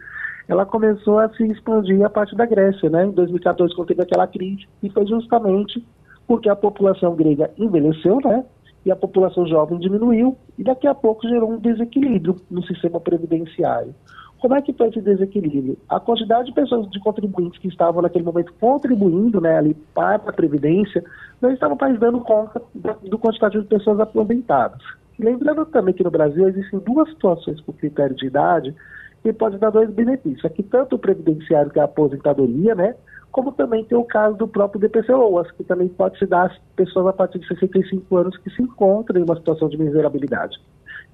[0.48, 3.06] ela começou a se expandir a partir da Grécia, né?
[3.06, 5.84] Em 2014, quando teve aquela crise, e foi justamente
[6.28, 8.46] porque a população grega envelheceu, né?
[8.88, 13.94] E a população jovem diminuiu, e daqui a pouco gerou um desequilíbrio no sistema previdenciário.
[14.40, 15.78] Como é que foi esse desequilíbrio?
[15.90, 20.32] A quantidade de pessoas, de contribuintes que estavam naquele momento contribuindo né, ali para a
[20.32, 21.04] Previdência,
[21.42, 22.62] não estavam mais dando conta
[23.04, 24.82] do, quantitativo de pessoas aposentadas.
[25.20, 28.74] Lembrando também que no Brasil existem duas situações por critério de idade
[29.22, 30.46] que podem dar dois benefícios.
[30.46, 32.96] Aqui tanto o previdenciário, que é a aposentadoria, né?
[33.32, 37.08] Como também tem o caso do próprio DPCOAS, que também pode se dar às pessoas
[37.08, 40.58] a partir de 65 anos que se encontram em uma situação de miserabilidade.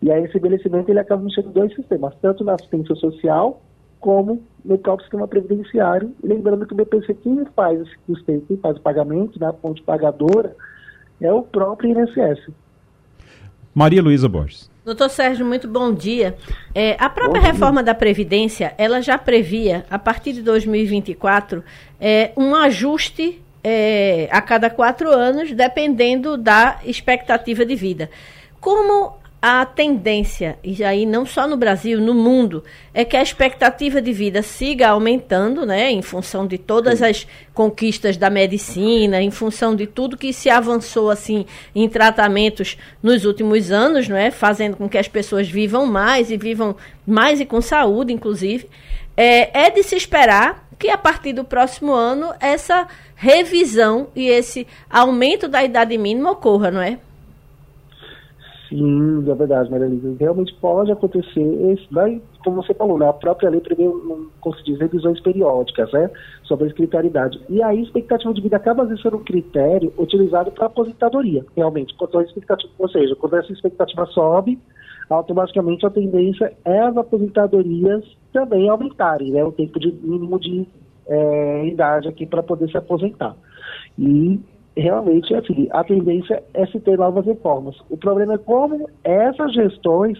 [0.01, 3.61] E aí esse envelhecimento ele acaba mexendo dois sistemas, tanto na assistência social
[3.99, 6.13] como no próprio sistema previdenciário.
[6.21, 9.81] Lembrando que o BPC quem faz esse custeio, quem faz o pagamento, na né, fonte
[9.81, 10.55] pagadora,
[11.21, 12.51] é o próprio INSS.
[13.73, 14.72] Maria Luísa Borges.
[14.85, 16.35] Doutor Sérgio, muito bom dia.
[16.75, 17.93] É, a própria bom reforma dia.
[17.93, 21.63] da Previdência, ela já previa, a partir de 2024,
[22.01, 28.09] é, um ajuste é, a cada quatro anos, dependendo da expectativa de vida.
[28.59, 34.01] Como a tendência, e aí não só no Brasil, no mundo, é que a expectativa
[34.01, 39.75] de vida siga aumentando, né, em função de todas as conquistas da medicina, em função
[39.75, 44.87] de tudo que se avançou assim em tratamentos nos últimos anos, não é, fazendo com
[44.87, 46.73] que as pessoas vivam mais e vivam
[47.05, 48.69] mais e com saúde, inclusive.
[49.17, 54.65] É, é de se esperar que a partir do próximo ano essa revisão e esse
[54.89, 56.97] aumento da idade mínima ocorra, não é?
[58.73, 60.15] Sim, é verdade, Maria Elisa.
[60.19, 61.77] Realmente pode acontecer.
[61.91, 63.83] Vai, como você falou, né, a própria lei prevê,
[64.41, 66.09] como se diz, revisões periódicas né,
[66.41, 67.39] sobre a escritaridade.
[67.47, 71.93] E aí a expectativa de vida acaba sendo um critério utilizado para aposentadoria, realmente.
[71.95, 74.57] Quanto a expectativa, ou seja, quando essa expectativa sobe,
[75.07, 80.67] automaticamente a tendência é as aposentadorias também aumentarem, né, o tempo de mínimo de
[81.07, 83.35] é, idade aqui para poder se aposentar.
[83.99, 84.39] E
[84.75, 87.75] realmente, assim, a tendência é se ter novas reformas.
[87.89, 90.17] O problema é como essas gestões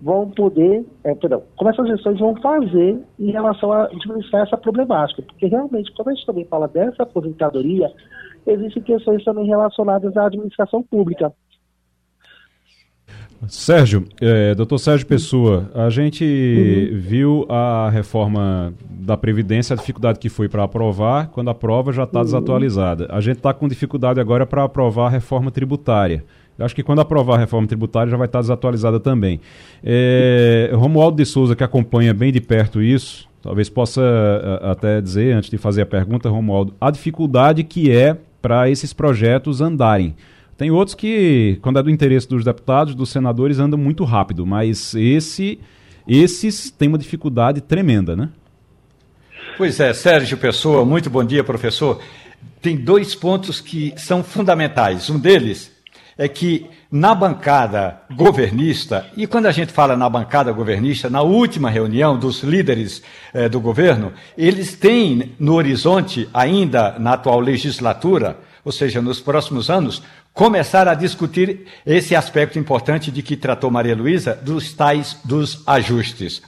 [0.00, 5.22] vão poder, é, perdão, como essas gestões vão fazer em relação a administrar essa problemática.
[5.22, 7.90] Porque realmente, quando a gente também fala dessa aposentadoria,
[8.46, 11.32] existem questões também relacionadas à administração pública.
[13.48, 16.98] Sérgio, é, doutor Sérgio Pessoa, a gente uhum.
[16.98, 22.20] viu a reforma da Previdência, a dificuldade que foi para aprovar, quando aprova já está
[22.20, 22.24] uhum.
[22.24, 23.06] desatualizada.
[23.10, 26.24] A gente está com dificuldade agora para aprovar a reforma tributária.
[26.58, 29.40] Eu acho que quando aprovar a reforma tributária já vai estar tá desatualizada também.
[29.84, 34.02] É, Romualdo de Souza, que acompanha bem de perto isso, talvez possa
[34.62, 39.60] até dizer, antes de fazer a pergunta, Romualdo, a dificuldade que é para esses projetos
[39.60, 40.14] andarem.
[40.56, 44.94] Tem outros que, quando é do interesse dos deputados, dos senadores, andam muito rápido, mas
[44.94, 45.60] esse,
[46.08, 48.30] esses têm uma dificuldade tremenda, né?
[49.58, 52.00] Pois é, Sérgio Pessoa, muito bom dia, professor.
[52.62, 55.10] Tem dois pontos que são fundamentais.
[55.10, 55.72] Um deles
[56.16, 61.68] é que na bancada governista, e quando a gente fala na bancada governista, na última
[61.68, 63.02] reunião dos líderes
[63.34, 69.68] eh, do governo, eles têm no horizonte, ainda na atual legislatura, ou seja, nos próximos
[69.68, 70.02] anos,
[70.36, 76.42] começar a discutir esse aspecto importante de que tratou Maria Luísa, dos tais dos ajustes.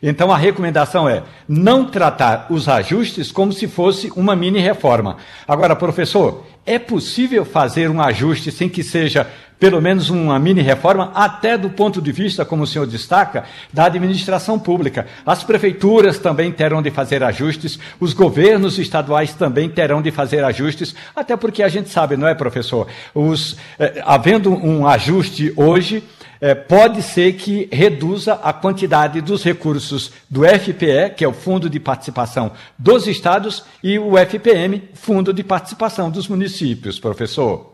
[0.00, 5.16] Então a recomendação é não tratar os ajustes como se fosse uma mini reforma.
[5.46, 9.28] Agora, professor, é possível fazer um ajuste sem que seja
[9.62, 13.84] pelo menos uma mini reforma, até do ponto de vista, como o senhor destaca, da
[13.84, 15.06] administração pública.
[15.24, 20.96] As prefeituras também terão de fazer ajustes, os governos estaduais também terão de fazer ajustes,
[21.14, 22.88] até porque a gente sabe, não é, professor?
[23.14, 26.02] Os, eh, havendo um ajuste hoje,
[26.40, 31.70] é, pode ser que reduza a quantidade dos recursos do FPE, que é o Fundo
[31.70, 37.71] de Participação dos Estados, e o FPM, Fundo de Participação dos Municípios, professor.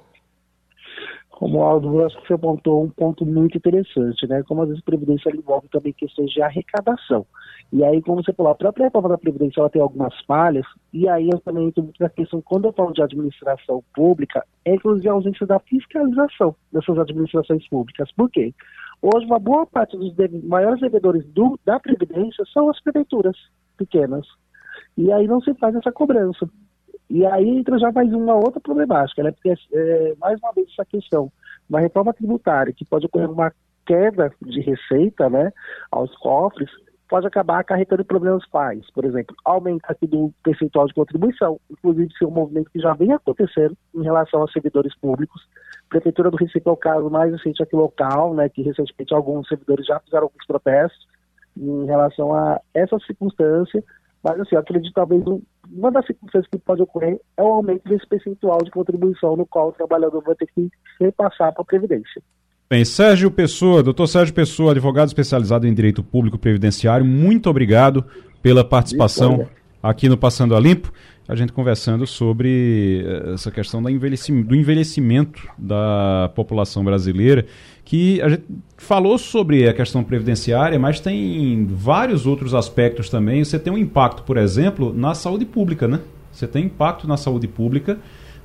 [1.38, 4.42] Romualdo, acho que você apontou um ponto muito interessante, né?
[4.42, 7.24] Como às vezes a Previdência envolve também questões de arrecadação.
[7.72, 11.08] E aí, como você falou, a própria reforma da Previdência ela tem algumas falhas, e
[11.08, 15.08] aí eu também entro muito na questão, quando eu falo de administração pública, é inclusive
[15.08, 18.10] a ausência da fiscalização dessas administrações públicas.
[18.16, 18.52] Por quê?
[19.00, 20.12] Hoje, uma boa parte dos
[20.42, 23.36] maiores devedores do, da Previdência são as prefeituras
[23.76, 24.26] pequenas.
[24.96, 26.50] E aí não se faz essa cobrança.
[27.10, 29.32] E aí entra já mais uma outra problemática, né?
[29.32, 31.32] porque, é, mais uma vez, essa questão,
[31.68, 33.52] uma reforma tributária que pode ocorrer uma
[33.86, 35.50] queda de receita né,
[35.90, 36.70] aos cofres,
[37.08, 38.84] pode acabar acarretando problemas quais?
[38.90, 42.92] Por exemplo, aumento aqui do percentual de contribuição, inclusive se é um movimento que já
[42.92, 45.48] vem acontecendo em relação aos servidores públicos.
[45.86, 49.48] A Prefeitura do Recife é o caso mais recente aqui local, né, que recentemente alguns
[49.48, 51.08] servidores já fizeram alguns protestos
[51.56, 53.82] em relação a essa circunstância,
[54.22, 55.22] mas assim, eu acredito talvez
[55.70, 59.68] uma das circunstâncias que pode ocorrer é o aumento desse percentual de contribuição no qual
[59.68, 60.68] o trabalhador vai ter que
[61.00, 62.22] repassar para a Previdência.
[62.70, 68.04] Bem, Sérgio Pessoa, doutor Sérgio Pessoa, advogado especializado em Direito Público Previdenciário, muito obrigado
[68.42, 69.46] pela participação
[69.82, 70.92] aqui no Passando a Limpo.
[71.26, 77.44] A gente conversando sobre eh, essa questão do envelhecimento da população brasileira,
[77.88, 78.42] que a gente
[78.76, 83.42] falou sobre a questão previdenciária, mas tem vários outros aspectos também.
[83.42, 86.00] Você tem um impacto, por exemplo, na saúde pública, né?
[86.30, 87.96] Você tem impacto na saúde pública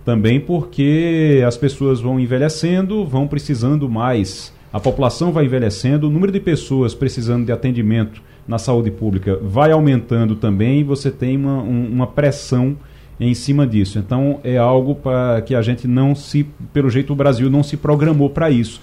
[0.05, 6.31] também porque as pessoas vão envelhecendo, vão precisando mais, a população vai envelhecendo, o número
[6.31, 11.61] de pessoas precisando de atendimento na saúde pública vai aumentando também e você tem uma,
[11.61, 12.77] um, uma pressão
[13.19, 13.99] em cima disso.
[13.99, 17.75] Então é algo para que a gente não se, pelo jeito o Brasil não se
[17.75, 18.79] programou para isso.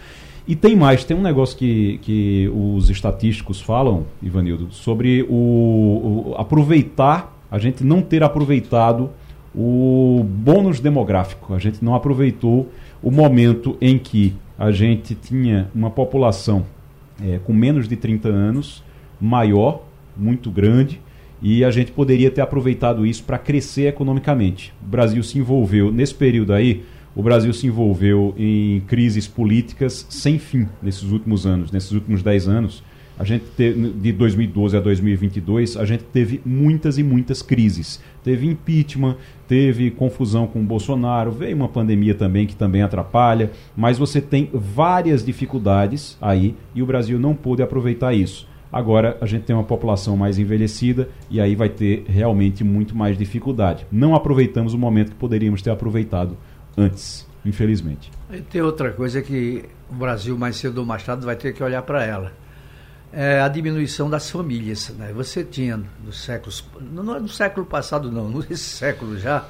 [0.46, 6.34] E tem mais, tem um negócio que, que os estatísticos falam, Ivanildo, sobre o, o
[6.36, 9.10] aproveitar, a gente não ter aproveitado
[9.54, 11.54] o bônus demográfico.
[11.54, 12.68] A gente não aproveitou
[13.02, 16.64] o momento em que a gente tinha uma população
[17.22, 18.82] é, com menos de 30 anos,
[19.20, 19.82] maior,
[20.16, 21.00] muito grande,
[21.42, 24.72] e a gente poderia ter aproveitado isso para crescer economicamente.
[24.82, 26.82] O Brasil se envolveu, nesse período aí,
[27.14, 32.48] o Brasil se envolveu em crises políticas sem fim nesses últimos anos, nesses últimos 10
[32.48, 32.82] anos
[33.20, 38.02] a gente teve, de 2012 a 2022, a gente teve muitas e muitas crises.
[38.24, 43.98] Teve impeachment, teve confusão com o Bolsonaro, veio uma pandemia também que também atrapalha, mas
[43.98, 48.48] você tem várias dificuldades aí e o Brasil não pôde aproveitar isso.
[48.72, 53.18] Agora a gente tem uma população mais envelhecida e aí vai ter realmente muito mais
[53.18, 53.86] dificuldade.
[53.92, 56.38] Não aproveitamos o momento que poderíamos ter aproveitado
[56.80, 58.10] antes, infelizmente.
[58.30, 61.62] E tem outra coisa que o Brasil mais cedo ou mais tarde vai ter que
[61.62, 62.32] olhar para ela
[63.12, 64.90] é, a diminuição das famílias.
[64.90, 65.12] Né?
[65.12, 69.46] Você tinha nos séculos, não é do século passado não, nesse século já,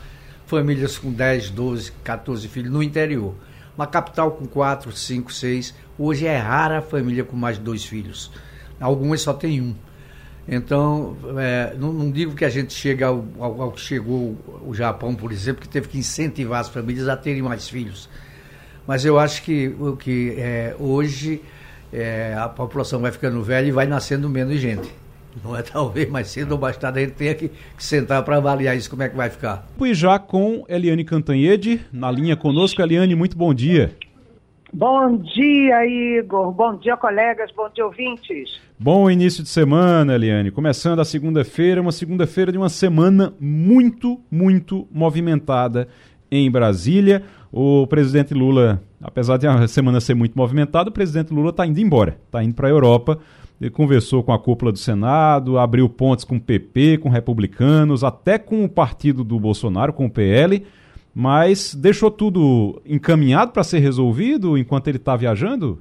[0.47, 3.35] famílias com 10, 12, 14 filhos no interior.
[3.77, 5.75] Uma capital com 4, 5, 6.
[5.99, 8.31] Hoje é rara a família com mais de dois filhos.
[8.81, 9.75] Algumas só tem um.
[10.53, 14.37] Então, é, não, não, digo que a gente chega ao, ao, ao, que chegou
[14.67, 18.11] o Japão, por exemplo, que teve que incentivar as famílias a terem mais filhos.
[18.85, 21.41] Mas eu acho que o que é, hoje
[21.93, 24.93] é, a população vai ficando velha e vai nascendo menos gente.
[25.45, 28.37] Não é talvez mais cedo ou mais tarde a gente tenha que, que sentar para
[28.39, 29.69] avaliar isso, como é que vai ficar.
[29.81, 32.83] E já com Eliane Cantanhede, na linha conosco.
[32.83, 33.93] Eliane, muito bom dia.
[34.73, 36.51] Bom dia, Igor.
[36.51, 37.53] Bom dia, colegas.
[37.53, 38.70] Bom dia, ouvintes.
[38.83, 40.51] Bom início de semana, Eliane.
[40.51, 45.87] Começando a segunda-feira, uma segunda-feira de uma semana muito, muito movimentada
[46.31, 47.23] em Brasília.
[47.53, 51.79] O presidente Lula, apesar de a semana ser muito movimentada, o presidente Lula está indo
[51.79, 53.19] embora, está indo para a Europa.
[53.61, 58.39] Ele conversou com a cúpula do Senado, abriu pontes com o PP, com republicanos, até
[58.39, 60.65] com o partido do Bolsonaro, com o PL.
[61.15, 65.79] mas deixou tudo encaminhado para ser resolvido enquanto ele está viajando?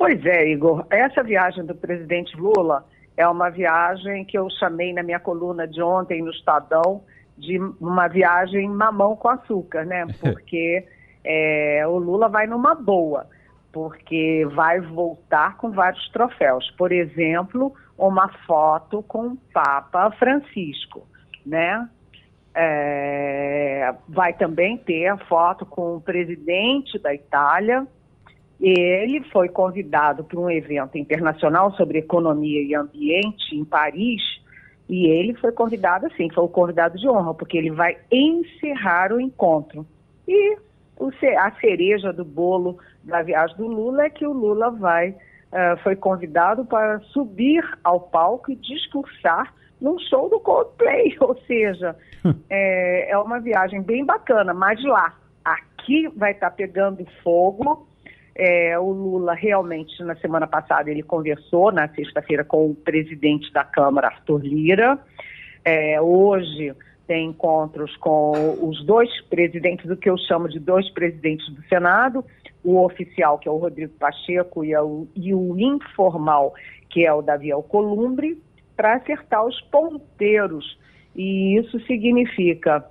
[0.00, 0.86] Pois é, Igor.
[0.88, 2.86] Essa viagem do presidente Lula
[3.18, 7.02] é uma viagem que eu chamei na minha coluna de ontem no Estadão
[7.36, 10.06] de uma viagem mamão com açúcar, né?
[10.18, 10.86] Porque
[11.22, 13.26] é, o Lula vai numa boa,
[13.70, 16.70] porque vai voltar com vários troféus.
[16.78, 21.06] Por exemplo, uma foto com o Papa Francisco,
[21.44, 21.86] né?
[22.54, 27.86] É, vai também ter a foto com o presidente da Itália.
[28.60, 34.22] Ele foi convidado para um evento internacional sobre economia e ambiente em Paris.
[34.88, 39.20] E ele foi convidado, assim, foi o convidado de honra, porque ele vai encerrar o
[39.20, 39.86] encontro.
[40.28, 40.56] E
[40.98, 45.76] o, a cereja do bolo da viagem do Lula é que o Lula vai, uh,
[45.82, 51.96] foi convidado para subir ao palco e discursar num show do Coldplay, ou seja,
[52.50, 57.88] é, é, uma viagem bem bacana, mas lá, aqui vai estar tá pegando fogo.
[58.42, 63.62] É, o Lula realmente, na semana passada, ele conversou na sexta-feira com o presidente da
[63.64, 64.98] Câmara, Arthur Lira.
[65.62, 66.74] É, hoje
[67.06, 68.32] tem encontros com
[68.66, 72.24] os dois presidentes, o que eu chamo de dois presidentes do Senado,
[72.64, 76.54] o oficial, que é o Rodrigo Pacheco, e, o, e o informal,
[76.88, 78.40] que é o Davi Alcolumbre
[78.74, 80.78] para acertar os ponteiros.
[81.14, 82.86] E isso significa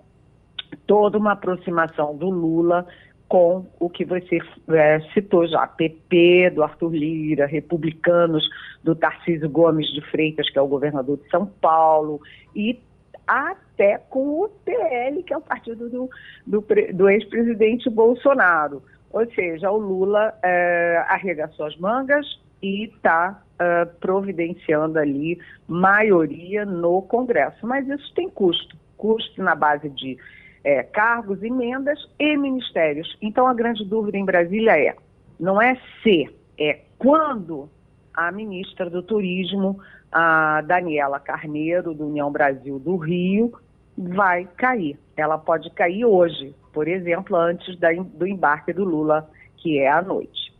[0.86, 2.86] toda uma aproximação do Lula
[3.30, 8.43] com o que você é, citou já, PP, do Arthur Lira, republicanos
[8.84, 12.19] do Tarcísio Gomes de Freitas, que é o governador de São Paulo,
[12.55, 12.80] e
[13.27, 16.09] até com o PL, que é o partido do,
[16.45, 18.82] do, do ex-presidente Bolsonaro.
[19.11, 22.25] Ou seja, o Lula é, arregaçou as mangas
[22.61, 27.65] e está uh, providenciando ali maioria no Congresso.
[27.65, 30.17] Mas isso tem custo, custo na base de
[30.64, 33.18] é, cargos, emendas e ministérios.
[33.22, 34.95] Então a grande dúvida em Brasília é,
[35.39, 37.70] não é se, é quando
[38.14, 39.80] a ministra do Turismo,
[40.12, 43.53] a Daniela Carneiro, do União Brasil do Rio,
[43.97, 44.97] vai cair.
[45.16, 50.01] Ela pode cair hoje, por exemplo, antes da, do embarque do Lula, que é à
[50.01, 50.53] noite.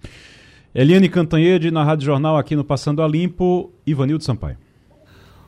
[0.74, 4.58] Eliane Cantanhede, na Rádio Jornal, aqui no Passando a Limpo, Ivanildo Sampaio.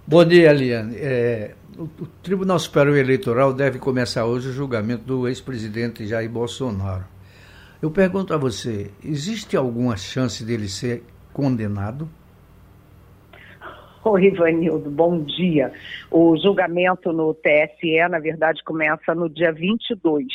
[0.06, 0.96] Bom dia, Eliane.
[0.98, 7.06] É, o, o, Tribunal Superior Eleitoral deve começar hoje o julgamento do ex-presidente Jair Bolsonaro.
[7.82, 12.10] Eu pergunto a você, existe alguma chance dele ser condenado?
[14.04, 15.72] Oi, Ivanildo, bom dia.
[16.10, 20.26] O julgamento no TSE, na verdade, começa no dia 22.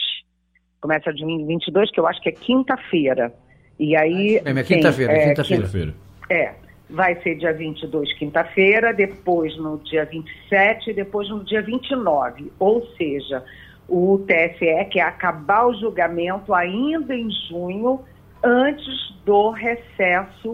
[0.81, 3.35] Começa dia 22, que eu acho que é quinta-feira.
[3.79, 4.41] E aí.
[4.45, 5.95] É, é quinta-feira, é, quinta-feira.
[6.31, 6.55] É,
[6.89, 12.53] vai ser dia 22, quinta-feira, depois no dia 27 e depois no dia 29.
[12.59, 13.45] Ou seja,
[13.89, 18.01] o TSE quer acabar o julgamento ainda em junho,
[18.43, 20.53] antes do recesso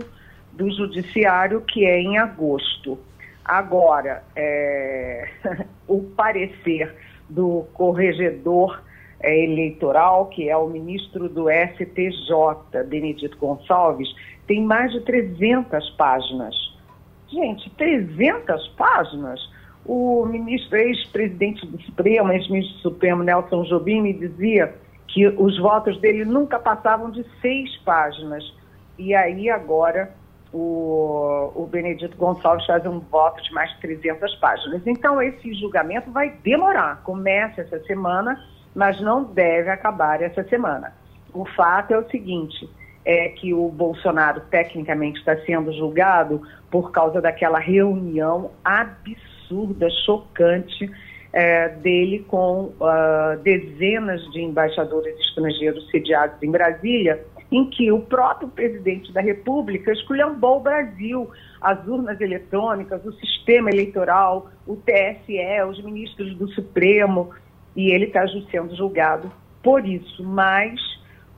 [0.52, 2.98] do Judiciário, que é em agosto.
[3.44, 5.28] Agora, é,
[5.88, 6.94] o parecer
[7.28, 8.82] do corregedor
[9.20, 14.08] é, eleitoral, que é o ministro do STJ, Benedito Gonçalves,
[14.46, 16.54] tem mais de 300 páginas.
[17.28, 19.40] Gente, 300 páginas?
[19.84, 24.74] O ministro, ex-presidente do Supremo, ex-ministro do Supremo, Nelson Jobim, me dizia
[25.08, 28.44] que os votos dele nunca passavam de seis páginas.
[28.98, 30.14] E aí agora
[30.52, 34.82] o, o Benedito Gonçalves faz um voto de mais de 300 páginas.
[34.86, 37.02] Então esse julgamento vai demorar.
[37.02, 38.38] Começa essa semana
[38.74, 40.92] mas não deve acabar essa semana.
[41.32, 42.68] O fato é o seguinte:
[43.04, 50.90] é que o Bolsonaro tecnicamente está sendo julgado por causa daquela reunião absurda, chocante
[51.32, 58.48] é, dele com uh, dezenas de embaixadores estrangeiros sediados em Brasília, em que o próprio
[58.48, 61.30] presidente da República esculhambou o Brasil,
[61.60, 67.30] as urnas eletrônicas, o sistema eleitoral, o TSE, os ministros do Supremo
[67.74, 69.30] e ele está sendo julgado
[69.62, 70.22] por isso.
[70.24, 70.80] Mas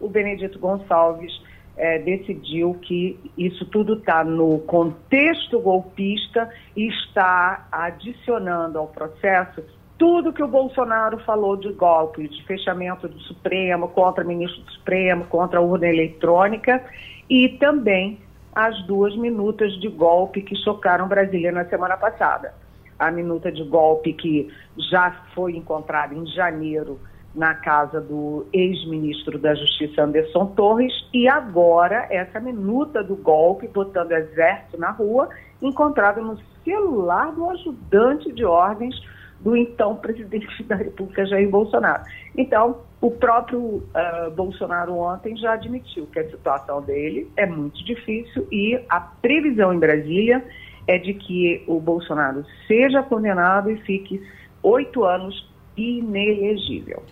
[0.00, 1.32] o Benedito Gonçalves
[1.76, 9.62] é, decidiu que isso tudo está no contexto golpista e está adicionando ao processo
[9.96, 14.72] tudo que o Bolsonaro falou de golpe, de fechamento do Supremo, contra o ministro do
[14.72, 16.84] Supremo, contra a urna eletrônica
[17.30, 18.18] e também
[18.54, 22.54] as duas minutas de golpe que chocaram Brasília na semana passada.
[22.98, 24.52] A minuta de golpe que
[24.90, 27.00] já foi encontrada em janeiro
[27.34, 34.12] na casa do ex-ministro da Justiça Anderson Torres e agora essa minuta do golpe botando
[34.12, 35.28] exército na rua
[35.60, 38.94] encontrada no celular do ajudante de ordens
[39.40, 42.02] do então presidente da República, Jair Bolsonaro.
[42.36, 48.46] Então, o próprio uh, Bolsonaro ontem já admitiu que a situação dele é muito difícil
[48.50, 50.42] e a previsão em Brasília
[50.86, 54.22] é de que o Bolsonaro seja condenado e fique
[54.62, 57.02] oito anos inelegível.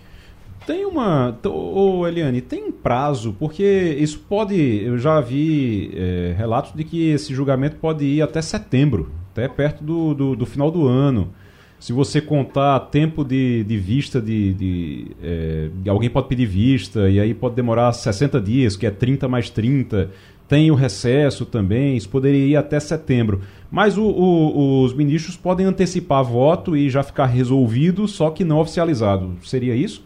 [0.66, 1.36] Tem uma.
[1.44, 4.54] Ô, Eliane, tem um prazo, porque isso pode.
[4.56, 9.82] Eu já vi é, relatos de que esse julgamento pode ir até setembro, até perto
[9.82, 11.32] do, do, do final do ano.
[11.80, 14.54] Se você contar tempo de, de vista de.
[14.54, 19.26] de é, alguém pode pedir vista, e aí pode demorar 60 dias, que é 30
[19.26, 20.10] mais 30.
[20.46, 23.40] Tem o recesso também, isso poderia ir até setembro.
[23.70, 28.60] Mas o, o, os ministros podem antecipar voto e já ficar resolvido, só que não
[28.60, 29.32] oficializado.
[29.42, 30.04] Seria isso?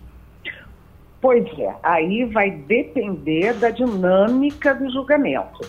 [1.21, 5.61] Pois é, aí vai depender da dinâmica do julgamento,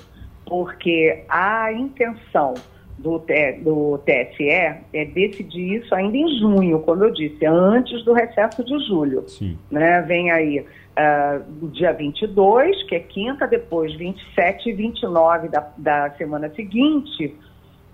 [0.46, 2.54] porque a intenção
[2.98, 3.24] do,
[3.62, 8.78] do TSE é decidir isso ainda em junho, como eu disse, antes do recesso de
[8.88, 9.28] julho.
[9.28, 9.58] Sim.
[9.70, 10.02] Né?
[10.02, 16.50] Vem aí uh, dia 22, que é quinta, depois 27 e 29 da, da semana
[16.50, 17.36] seguinte,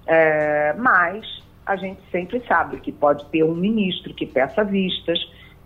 [0.03, 5.19] uh, mas a gente sempre sabe que pode ter um ministro que peça vistas,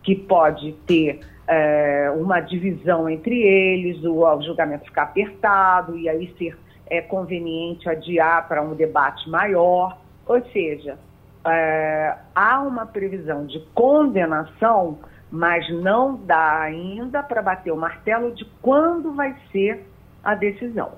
[0.03, 6.33] que pode ter é, uma divisão entre eles, o, o, julgamento ficar apertado e aí
[6.37, 9.97] ser é, conveniente adiar para um debate maior.
[10.25, 10.97] Ou seja,
[11.45, 14.99] é, há uma previsão de condenação,
[15.31, 19.85] mas não dá ainda para bater o martelo de quando vai ser
[20.23, 20.91] a decisão.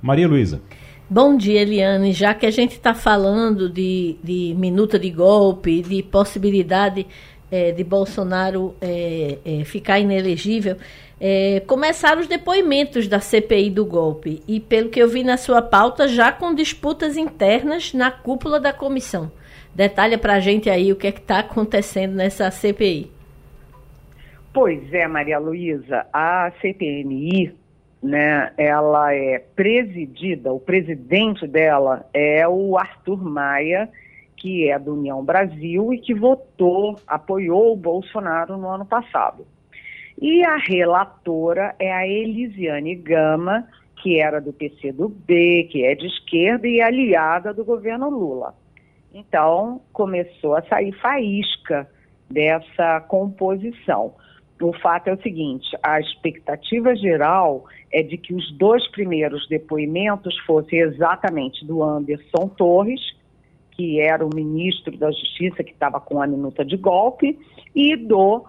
[0.00, 0.62] Maria Luísa.
[1.08, 2.12] Bom dia, Eliane.
[2.12, 7.06] Já que a gente está falando de, de minuta de golpe, de possibilidade
[7.56, 10.76] é, de Bolsonaro é, é, ficar inelegível,
[11.18, 14.42] é, começaram os depoimentos da CPI do golpe.
[14.46, 18.72] E, pelo que eu vi na sua pauta, já com disputas internas na cúpula da
[18.72, 19.32] comissão.
[19.74, 23.10] Detalha para a gente aí o que é que está acontecendo nessa CPI.
[24.52, 27.54] Pois é, Maria Luísa, a CPMI,
[28.02, 33.88] né, ela é presidida, o presidente dela é o Arthur Maia,
[34.46, 39.44] que é do União Brasil e que votou, apoiou o Bolsonaro no ano passado.
[40.22, 43.66] E a relatora é a Elisiane Gama,
[44.00, 48.54] que era do PCdoB, que é de esquerda e aliada do governo Lula.
[49.12, 51.90] Então, começou a sair faísca
[52.30, 54.14] dessa composição.
[54.62, 60.38] O fato é o seguinte: a expectativa geral é de que os dois primeiros depoimentos
[60.46, 63.00] fossem exatamente do Anderson Torres
[63.76, 67.38] que era o ministro da Justiça que estava com a minuta de golpe,
[67.74, 68.44] e do uh,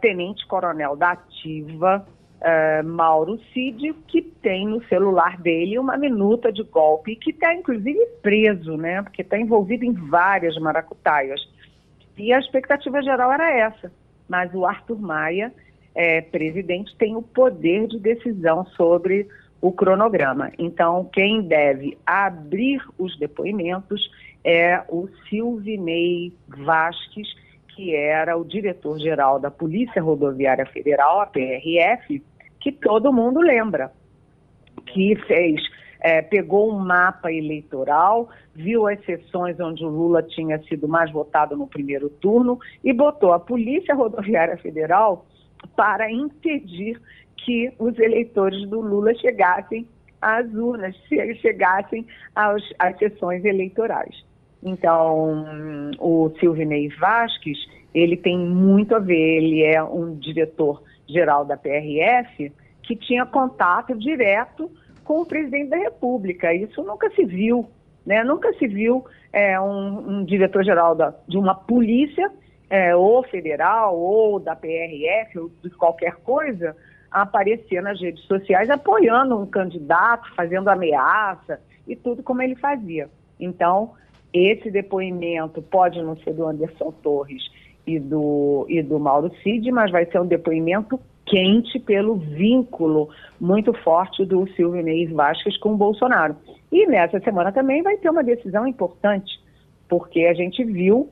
[0.00, 2.06] tenente-coronel da Ativa,
[2.40, 7.98] uh, Mauro Cid, que tem no celular dele uma minuta de golpe, que está inclusive
[8.22, 9.02] preso, né?
[9.02, 11.40] Porque está envolvido em várias maracutaias.
[12.16, 13.92] E a expectativa geral era essa.
[14.28, 15.52] Mas o Arthur Maia,
[15.94, 19.26] é, presidente, tem o poder de decisão sobre
[19.60, 20.52] o cronograma.
[20.58, 24.08] Então, quem deve abrir os depoimentos
[24.44, 27.28] é o Silvinei Vasques,
[27.68, 32.22] que era o diretor-geral da Polícia Rodoviária Federal, a PRF,
[32.60, 33.92] que todo mundo lembra,
[34.86, 35.60] que fez,
[36.00, 41.56] é, pegou um mapa eleitoral, viu as sessões onde o Lula tinha sido mais votado
[41.56, 45.26] no primeiro turno e botou a Polícia Rodoviária Federal
[45.76, 47.00] para impedir
[47.36, 49.86] que os eleitores do Lula chegassem
[50.20, 50.94] às urnas,
[51.40, 52.62] chegassem às
[52.98, 54.29] sessões eleitorais.
[54.62, 57.58] Então, o Silvinei Vasques,
[57.94, 62.52] ele tem muito a ver, ele é um diretor-geral da PRF
[62.82, 64.70] que tinha contato direto
[65.04, 66.52] com o presidente da República.
[66.54, 67.68] Isso nunca se viu,
[68.04, 68.22] né?
[68.22, 70.96] Nunca se viu é, um, um diretor-geral
[71.26, 72.30] de uma polícia,
[72.68, 76.76] é, ou federal, ou da PRF, ou de qualquer coisa,
[77.10, 83.08] aparecer nas redes sociais apoiando um candidato, fazendo ameaça e tudo como ele fazia.
[83.38, 83.94] Então,
[84.32, 87.42] esse depoimento pode não ser do Anderson Torres
[87.86, 93.08] e do, e do Mauro Cid, mas vai ser um depoimento quente pelo vínculo
[93.40, 96.36] muito forte do Silvio Inês Vasquez com o Bolsonaro.
[96.70, 99.40] E nessa semana também vai ter uma decisão importante,
[99.88, 101.08] porque a gente viu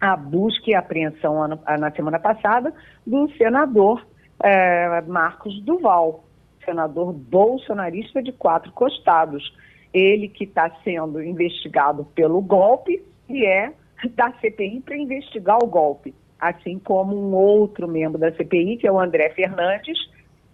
[0.00, 2.72] a busca e apreensão na semana passada
[3.06, 4.06] do senador
[4.42, 6.24] é, Marcos Duval,
[6.64, 9.52] senador bolsonarista de quatro costados
[9.92, 13.72] ele que está sendo investigado pelo golpe e é
[14.14, 18.92] da CPI para investigar o golpe, assim como um outro membro da CPI, que é
[18.92, 19.98] o André Fernandes,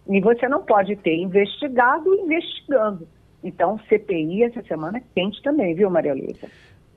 [0.08, 3.06] e você não pode ter investigado investigando.
[3.42, 6.48] Então, CPI essa semana é quente também, viu, Maria Luísa?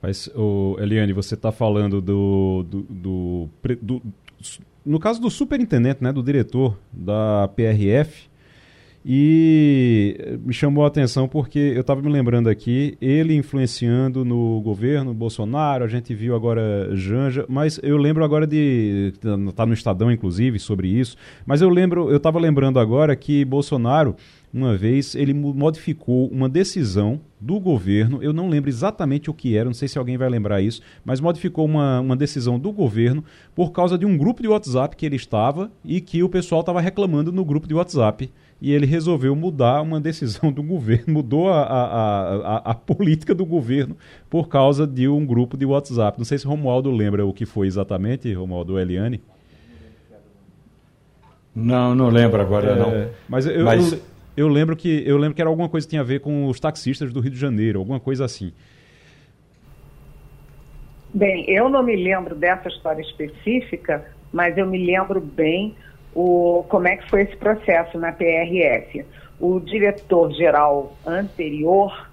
[0.02, 0.30] Mas,
[0.78, 3.50] Eliane, você está falando do, do, do,
[3.82, 4.02] do,
[4.84, 8.29] No caso do superintendente, né, do diretor da PRF,
[9.04, 15.14] e me chamou a atenção porque eu estava me lembrando aqui, ele influenciando no governo
[15.14, 19.14] Bolsonaro, a gente viu agora Janja, mas eu lembro agora de.
[19.48, 21.16] Está no Estadão, inclusive, sobre isso.
[21.46, 24.14] Mas eu lembro, eu estava lembrando agora que Bolsonaro,
[24.52, 29.64] uma vez, ele modificou uma decisão do governo, eu não lembro exatamente o que era,
[29.64, 33.24] não sei se alguém vai lembrar isso, mas modificou uma, uma decisão do governo
[33.54, 36.82] por causa de um grupo de WhatsApp que ele estava e que o pessoal estava
[36.82, 38.30] reclamando no grupo de WhatsApp
[38.60, 43.46] e ele resolveu mudar uma decisão do governo, mudou a, a, a, a, política do
[43.46, 43.96] governo
[44.28, 46.18] por causa de um grupo de WhatsApp.
[46.18, 49.22] Não sei se Romualdo lembra o que foi exatamente, Romualdo Eliane.
[51.54, 53.10] Não, não lembro agora, é, não.
[53.28, 53.92] Mas, eu, mas...
[53.92, 54.00] Eu,
[54.36, 56.60] eu, lembro que, eu lembro que era alguma coisa que tinha a ver com os
[56.60, 58.52] taxistas do Rio de Janeiro, alguma coisa assim.
[61.12, 65.74] Bem, eu não me lembro dessa história específica, mas eu me lembro bem
[66.14, 69.04] o, como é que foi esse processo na PRF.
[69.38, 72.08] O diretor-geral anterior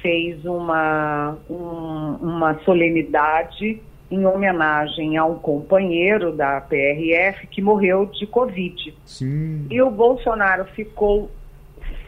[0.00, 8.26] fez uma, um, uma solenidade em homenagem a um companheiro da PRF que morreu de
[8.26, 8.94] Covid.
[9.04, 9.66] Sim.
[9.70, 11.30] E o Bolsonaro ficou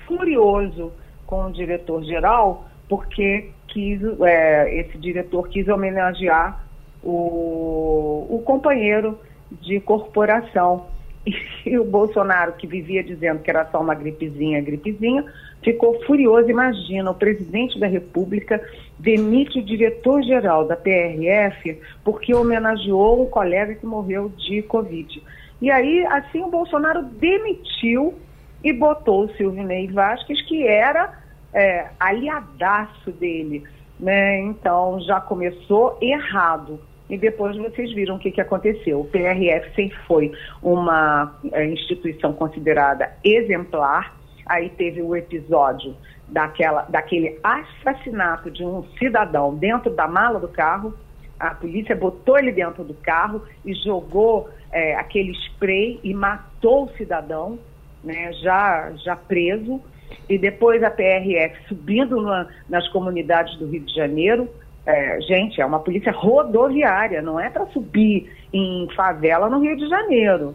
[0.07, 0.93] furioso
[1.27, 6.65] com o diretor-geral porque quis, é, esse diretor quis homenagear
[7.03, 9.19] o, o companheiro
[9.61, 10.87] de corporação.
[11.67, 15.25] E o Bolsonaro, que vivia dizendo que era só uma gripezinha, gripezinha,
[15.63, 16.49] ficou furioso.
[16.49, 18.61] Imagina, o presidente da República
[18.99, 25.23] demite o diretor-geral da PRF porque homenageou um colega que morreu de Covid.
[25.61, 28.15] E aí, assim, o Bolsonaro demitiu
[28.65, 31.19] e botou o Silvinei Vasquez, que era
[31.53, 33.65] é, aliadaço dele.
[33.99, 34.41] Né?
[34.41, 36.81] Então, já começou errado
[37.11, 39.01] e depois vocês viram o que, que aconteceu.
[39.01, 40.33] O PRF sempre foi
[40.63, 44.17] uma é, instituição considerada exemplar.
[44.47, 45.97] Aí teve o episódio
[46.29, 50.95] daquela, daquele assassinato de um cidadão dentro da mala do carro.
[51.39, 56.91] A polícia botou ele dentro do carro e jogou é, aquele spray e matou o
[56.97, 57.59] cidadão,
[58.05, 59.81] né, já, já preso.
[60.29, 64.49] E depois a PRF subindo na, nas comunidades do Rio de Janeiro,
[64.91, 69.89] é, gente, é uma polícia rodoviária, não é para subir em favela no Rio de
[69.89, 70.55] Janeiro.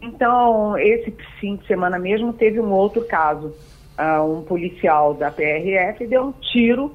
[0.00, 1.10] Então, esse
[1.40, 3.54] fim de semana mesmo teve um outro caso.
[3.98, 6.94] Uh, um policial da PRF deu um tiro,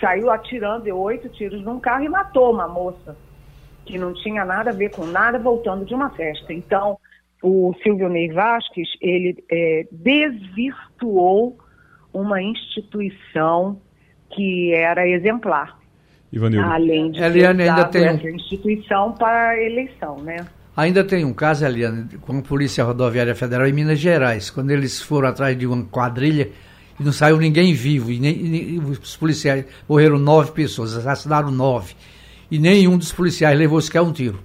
[0.00, 3.16] saiu atirando, deu oito tiros num carro e matou uma moça
[3.84, 6.52] que não tinha nada a ver com nada, voltando de uma festa.
[6.52, 6.98] Então,
[7.42, 11.58] o Silvio Ney Vasques, ele é, desvirtuou
[12.12, 13.80] uma instituição
[14.30, 15.79] que era exemplar.
[16.32, 16.66] Ivanildo.
[16.66, 20.46] Além de Eliane ainda tem essa instituição para a eleição, né?
[20.76, 25.00] Ainda tem um caso, Eliane, com a Polícia Rodoviária Federal em Minas Gerais, quando eles
[25.00, 26.48] foram atrás de uma quadrilha
[26.98, 31.94] e não saiu ninguém vivo, e, nem, e os policiais morreram nove pessoas, assassinaram nove,
[32.50, 34.38] e nenhum dos policiais levou sequer um tiro.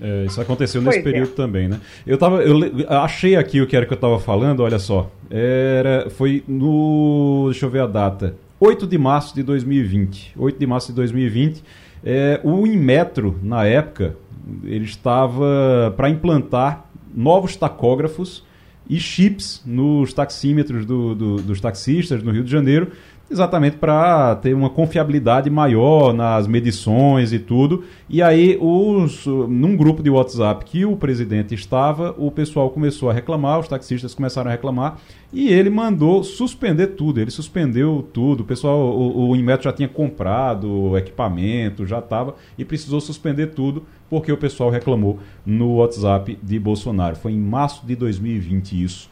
[0.00, 1.10] É, isso aconteceu nesse pois é.
[1.10, 1.36] período é.
[1.36, 1.80] também, né?
[2.06, 5.10] Eu tava, eu achei aqui o que era que eu estava falando, olha só.
[5.30, 8.34] Era, foi no, deixa eu ver a data.
[8.60, 10.34] 8 de março de 2020.
[10.36, 11.62] 8 de março de 2020.
[12.04, 14.16] É, o Inmetro, na época,
[14.62, 16.84] ele estava para implantar
[17.14, 18.44] novos tacógrafos
[18.88, 22.92] e chips nos taxímetros do, do, dos taxistas no Rio de Janeiro
[23.30, 27.84] exatamente para ter uma confiabilidade maior nas medições e tudo.
[28.08, 33.12] E aí, os, num grupo de WhatsApp que o presidente estava, o pessoal começou a
[33.12, 34.98] reclamar, os taxistas começaram a reclamar,
[35.32, 37.20] e ele mandou suspender tudo.
[37.20, 38.42] Ele suspendeu tudo.
[38.42, 43.84] O pessoal, o, o Inmetro já tinha comprado equipamento, já estava, e precisou suspender tudo
[44.08, 47.16] porque o pessoal reclamou no WhatsApp de Bolsonaro.
[47.16, 49.10] Foi em março de 2020 isso.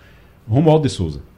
[0.48, 1.31] Romualdo de Souza.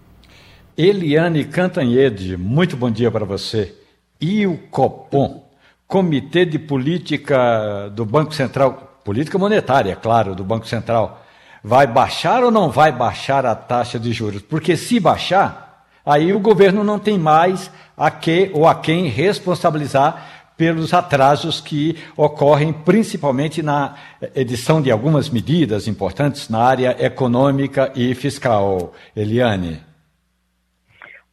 [0.77, 3.73] Eliane Cantanhede, muito bom dia para você.
[4.21, 5.49] E o Copom,
[5.87, 11.23] Comitê de Política do Banco Central, política monetária, claro, do Banco Central,
[11.63, 14.43] vai baixar ou não vai baixar a taxa de juros?
[14.43, 20.51] Porque se baixar, aí o governo não tem mais a que ou a quem responsabilizar
[20.57, 23.95] pelos atrasos que ocorrem principalmente na
[24.35, 28.93] edição de algumas medidas importantes na área econômica e fiscal.
[29.15, 29.94] Eliane.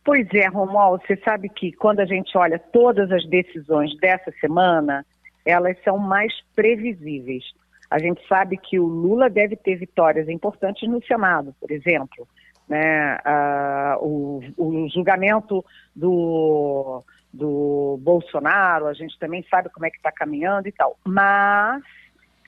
[0.03, 5.05] Pois é, Romualdo, você sabe que quando a gente olha todas as decisões dessa semana,
[5.45, 7.43] elas são mais previsíveis.
[7.89, 12.27] A gente sabe que o Lula deve ter vitórias importantes no Senado, por exemplo.
[12.67, 13.17] Né?
[13.25, 20.11] Ah, o, o, julgamento do, do Bolsonaro, a gente também sabe como é que está
[20.11, 20.97] caminhando e tal.
[21.03, 21.83] Mas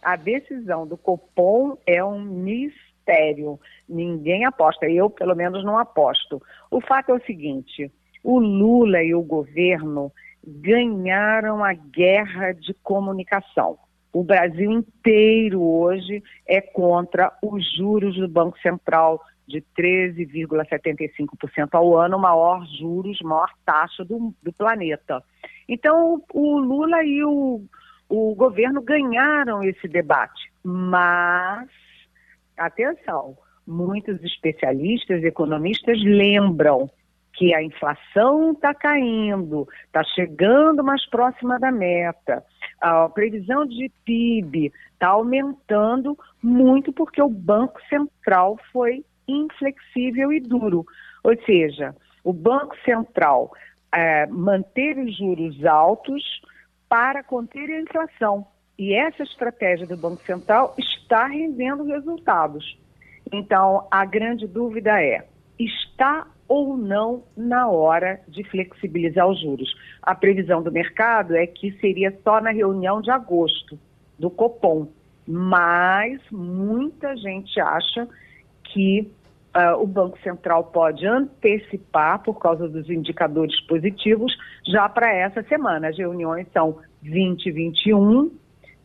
[0.02, 3.60] a decisão do Copom é um mistério.
[3.88, 4.86] Ninguém aposta.
[4.90, 6.42] Eu, pelo menos, não aposto.
[6.74, 7.92] O fato é o seguinte:
[8.24, 10.12] o Lula e o governo
[10.44, 13.78] ganharam a guerra de comunicação.
[14.12, 22.18] O Brasil inteiro hoje é contra os juros do Banco Central de 13,75% ao ano,
[22.18, 25.24] maior juros, maior taxa do, do planeta.
[25.70, 27.62] Então, o Lula e o,
[28.10, 31.70] o governo ganharam esse debate, mas,
[32.58, 36.90] atenção, muitos especialistas, economistas lembram
[37.34, 42.44] que a inflação está caindo, está chegando mais próxima da meta,
[42.80, 50.86] a previsão de PIB está aumentando muito porque o Banco Central foi inflexível e duro.
[51.24, 53.52] Ou seja, o Banco Central
[53.94, 56.24] é, manteve os juros altos
[56.88, 58.46] para conter a inflação.
[58.78, 62.78] E essa estratégia do Banco Central está rendendo resultados.
[63.34, 65.26] Então, a grande dúvida é:
[65.58, 69.74] está ou não na hora de flexibilizar os juros?
[70.04, 73.80] A previsão do mercado é que seria só na reunião de agosto
[74.20, 74.88] do Copom,
[75.28, 78.08] mas muita gente acha
[78.66, 79.10] que
[79.56, 84.32] uh, o Banco Central pode antecipar, por causa dos indicadores positivos,
[84.68, 85.88] já para essa semana.
[85.88, 88.32] As reuniões são 20 e 21,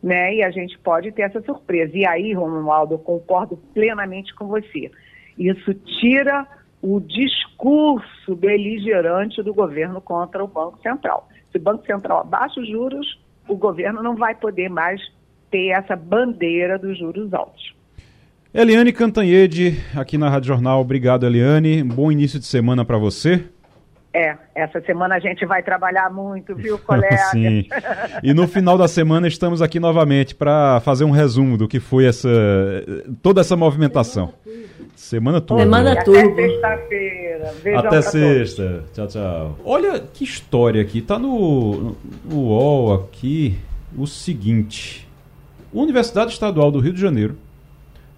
[0.01, 0.35] né?
[0.35, 1.95] E a gente pode ter essa surpresa.
[1.95, 4.91] E aí, Romualdo, eu concordo plenamente com você.
[5.37, 6.47] Isso tira
[6.81, 11.27] o discurso beligerante do governo contra o Banco Central.
[11.51, 15.01] Se o Banco Central abaixa os juros, o governo não vai poder mais
[15.51, 17.73] ter essa bandeira dos juros altos.
[18.53, 20.81] Eliane Cantanhede, aqui na Rádio Jornal.
[20.81, 21.83] Obrigado, Eliane.
[21.83, 23.43] Bom início de semana para você.
[24.13, 27.17] É, essa semana a gente vai trabalhar muito, viu, colega?
[27.31, 27.67] Sim.
[28.23, 32.05] E no final da semana estamos aqui novamente para fazer um resumo do que foi
[32.05, 32.29] essa
[33.21, 34.33] toda essa movimentação.
[34.95, 35.61] Semana toda.
[35.61, 36.19] Semana toda.
[36.19, 37.53] Até sexta-feira.
[37.77, 38.83] Até sexta.
[38.93, 39.57] Tchau, tchau.
[39.63, 41.01] Olha que história aqui.
[41.01, 41.95] Tá no,
[42.25, 43.59] no UOL aqui
[43.97, 45.07] o seguinte.
[45.73, 47.37] A Universidade Estadual do Rio de Janeiro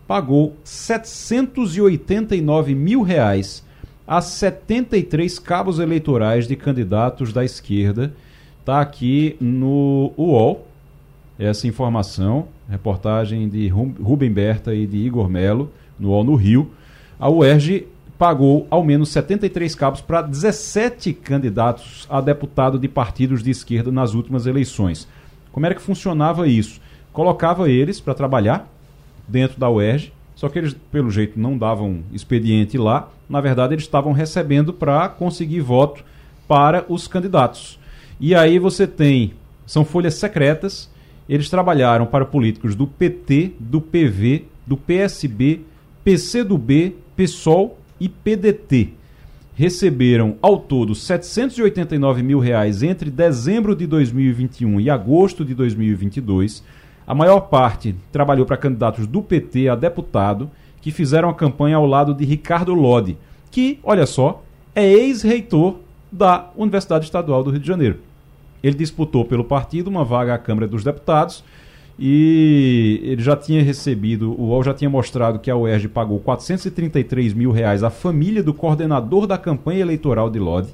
[0.08, 3.64] pagou 789 mil reais
[4.06, 8.14] a 73 cabos eleitorais de candidatos da esquerda.
[8.60, 10.68] Está aqui no UOL
[11.40, 16.72] essa informação, reportagem de Rubem Berta e de Igor Melo, no UOL no Rio.
[17.20, 17.88] A UERJ
[18.18, 24.14] pagou ao menos 73 cabos para 17 candidatos a deputado de partidos de esquerda nas
[24.14, 25.08] últimas eleições.
[25.52, 26.80] Como era que funcionava isso?
[27.12, 28.72] Colocava eles para trabalhar
[29.28, 33.12] dentro da UERJ, só que eles, pelo jeito, não davam expediente lá.
[33.30, 36.04] Na verdade, eles estavam recebendo para conseguir voto
[36.48, 37.78] para os candidatos.
[38.20, 39.36] E aí você tem,
[39.68, 40.90] são folhas secretas,
[41.30, 45.62] eles trabalharam para políticos do PT, do PV, do PSB,
[46.04, 48.94] PCdoB, PSOL e PDT.
[49.54, 56.64] Receberam ao todo 789 mil reais entre dezembro de 2021 e agosto de 2022
[57.06, 60.50] a maior parte trabalhou para candidatos do PT a deputado
[60.82, 63.18] que fizeram a campanha ao lado de Ricardo Lodi,
[63.50, 64.44] que, olha só,
[64.74, 65.76] é ex-reitor
[66.12, 68.00] da Universidade Estadual do Rio de Janeiro.
[68.64, 71.44] Ele disputou pelo partido uma vaga à Câmara dos Deputados
[71.98, 77.34] e ele já tinha recebido, o UOL já tinha mostrado que a UERJ pagou 433
[77.34, 80.74] mil reais à família do coordenador da campanha eleitoral de Lodi.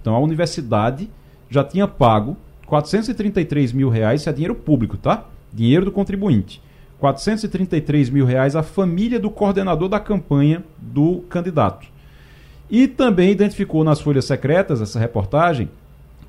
[0.00, 1.10] Então a universidade
[1.50, 5.24] já tinha pago 433 mil reais, isso é dinheiro público, tá?
[5.52, 6.60] Dinheiro do contribuinte.
[6.98, 11.86] 433 mil reais à família do coordenador da campanha do candidato.
[12.70, 15.70] E também identificou nas folhas secretas, essa reportagem,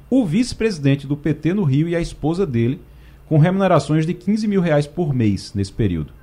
[0.10, 2.80] o vice-presidente do PT no Rio e a esposa dele,
[3.28, 6.14] com remunerações de 15 mil reais por mês nesse período.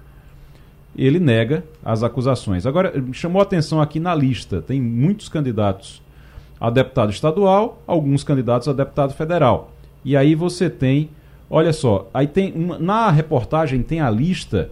[0.97, 2.67] Ele nega as acusações.
[2.67, 6.03] Agora, chamou atenção aqui na lista: tem muitos candidatos
[6.59, 9.73] a deputado estadual, alguns candidatos a deputado federal.
[10.05, 11.11] E aí você tem
[11.49, 14.71] Olha só, aí tem na reportagem tem a lista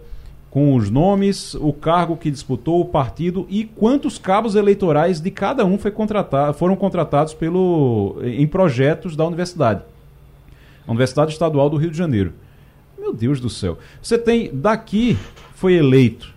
[0.51, 5.65] com os nomes, o cargo que disputou, o partido e quantos cabos eleitorais de cada
[5.65, 9.83] um foi contratado, foram contratados pelo, em projetos da universidade.
[10.87, 12.35] Universidade Estadual do Rio de Janeiro.
[12.97, 13.79] Meu Deus do céu.
[14.01, 15.19] Você tem, daqui
[15.55, 16.33] foi eleito,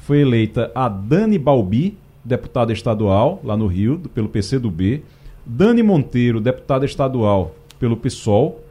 [0.00, 5.02] foi eleita a Dani Balbi, deputada estadual lá no Rio, pelo PCdoB.
[5.44, 8.61] Dani Monteiro, deputada estadual pelo PSOL.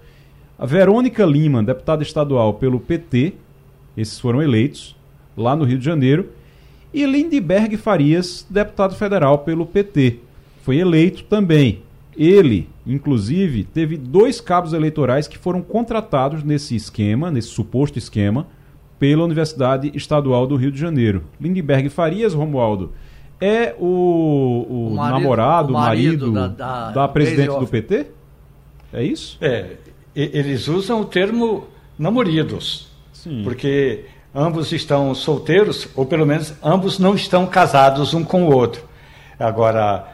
[0.61, 3.33] A Verônica Lima, deputada estadual pelo PT,
[3.97, 4.95] esses foram eleitos
[5.35, 6.29] lá no Rio de Janeiro.
[6.93, 10.19] E Lindbergh Farias, deputado federal pelo PT,
[10.61, 11.81] foi eleito também.
[12.15, 18.45] Ele, inclusive, teve dois cabos eleitorais que foram contratados nesse esquema, nesse suposto esquema,
[18.99, 21.23] pela Universidade Estadual do Rio de Janeiro.
[21.39, 22.91] Lindbergh Farias, Romualdo,
[23.41, 23.87] é o,
[24.69, 28.05] o, o marido, namorado, o marido, marido da, da, da presidente do PT?
[28.93, 29.39] É isso?
[29.41, 29.77] É,
[30.15, 33.41] eles usam o termo namoridos, Sim.
[33.43, 38.83] porque ambos estão solteiros, ou pelo menos ambos não estão casados um com o outro.
[39.39, 40.07] Agora,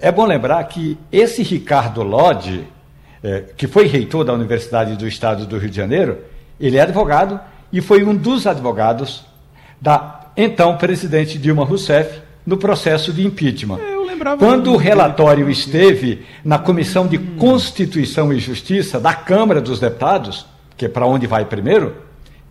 [0.00, 2.64] é bom lembrar que esse Ricardo Lodge,
[3.22, 6.18] é, que foi reitor da Universidade do Estado do Rio de Janeiro,
[6.60, 7.40] ele é advogado
[7.72, 9.24] e foi um dos advogados
[9.80, 13.78] da então presidente Dilma Rousseff no processo de impeachment.
[13.78, 13.97] É,
[14.38, 20.46] Quando o relatório esteve na Comissão de Constituição e Justiça da Câmara dos Deputados,
[20.76, 21.96] que é para onde vai primeiro,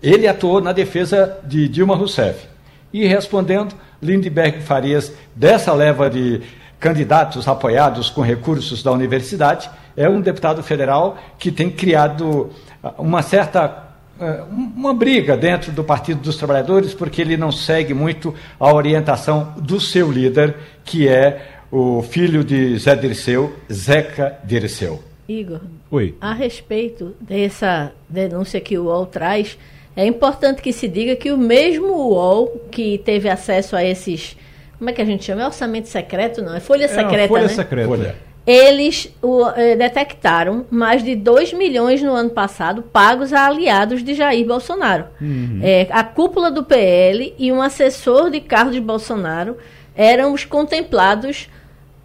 [0.01, 2.47] ele atuou na defesa de Dilma Rousseff.
[2.93, 6.41] E respondendo, Lindbergh Farias, dessa leva de
[6.79, 12.51] candidatos apoiados com recursos da universidade, é um deputado federal que tem criado
[12.83, 13.87] ah, uma certa
[14.19, 19.53] ah, uma briga dentro do Partido dos Trabalhadores, porque ele não segue muito a orientação
[19.57, 20.55] do seu líder,
[20.85, 25.03] que é o filho de Zé Dirceu, Zeca Dirceu.
[25.27, 25.59] Igor,
[25.91, 26.15] Oi.
[26.21, 29.57] a respeito dessa denúncia que o UOL traz,
[29.95, 34.37] é importante que se diga que o mesmo UOL que teve acesso a esses
[34.77, 35.41] como é que a gente chama?
[35.41, 36.55] É orçamento secreto, não?
[36.55, 37.49] É folha é, secreta, folha né?
[37.49, 37.87] secreta.
[37.87, 38.15] Folha.
[38.45, 44.13] Eles o, eh, detectaram mais de 2 milhões no ano passado pagos a aliados de
[44.13, 45.05] Jair Bolsonaro.
[45.19, 45.59] Uhum.
[45.61, 49.57] É, a cúpula do PL e um assessor de Carlos Bolsonaro
[49.93, 51.49] eram os contemplados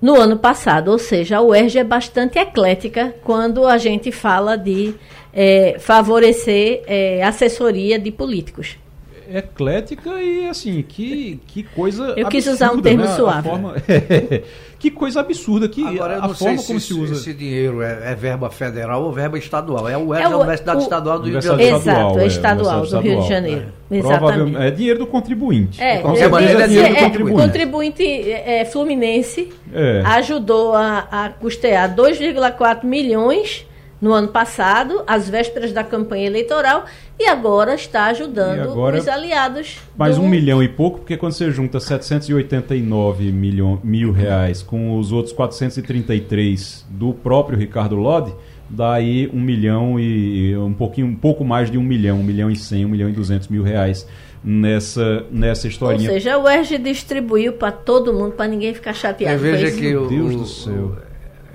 [0.03, 0.89] no ano passado.
[0.89, 4.95] Ou seja, a UERJ é bastante eclética quando a gente fala de
[5.33, 8.77] é, favorecer é, assessoria de políticos
[9.35, 13.17] eclética e assim, que, que coisa Eu absurda, quis usar um termo né?
[13.17, 13.49] suave.
[13.49, 13.75] Forma,
[14.83, 17.15] que coisa absurda que Agora, a forma como se, se usa.
[17.15, 19.89] Esse dinheiro é, é, verba federal ou verba estadual?
[19.89, 21.77] É o, é o Universidade o, Estadual do Rio de Janeiro.
[21.77, 23.67] Exato, é, estadual do Rio de Janeiro.
[23.89, 23.97] É.
[23.97, 24.57] Exatamente.
[24.57, 25.81] É dinheiro do contribuinte.
[25.81, 27.43] É, é, é, dinheiro do contribuinte.
[27.43, 28.35] contribuinte
[28.73, 29.53] fluminense
[30.05, 33.65] ajudou a, a custear 2,4 milhões
[34.03, 36.87] no ano passado, às vésperas da campanha eleitoral,
[37.17, 39.79] e agora está ajudando agora, os aliados.
[39.97, 40.23] Mais do...
[40.23, 45.33] um milhão e pouco, porque quando você junta 789 milhão, mil reais com os outros
[45.33, 48.35] 433 do próprio Ricardo Lodi,
[48.69, 52.51] dá aí um milhão e um pouquinho, um pouco mais de um milhão, um milhão
[52.51, 54.05] e cem, um milhão e duzentos mil reais
[54.43, 56.11] nessa nessa historinha.
[56.11, 59.39] Ou seja, o UERJ distribuiu para todo mundo, para ninguém ficar chateado.
[59.39, 61.12] veja que Meu Deus o, do céu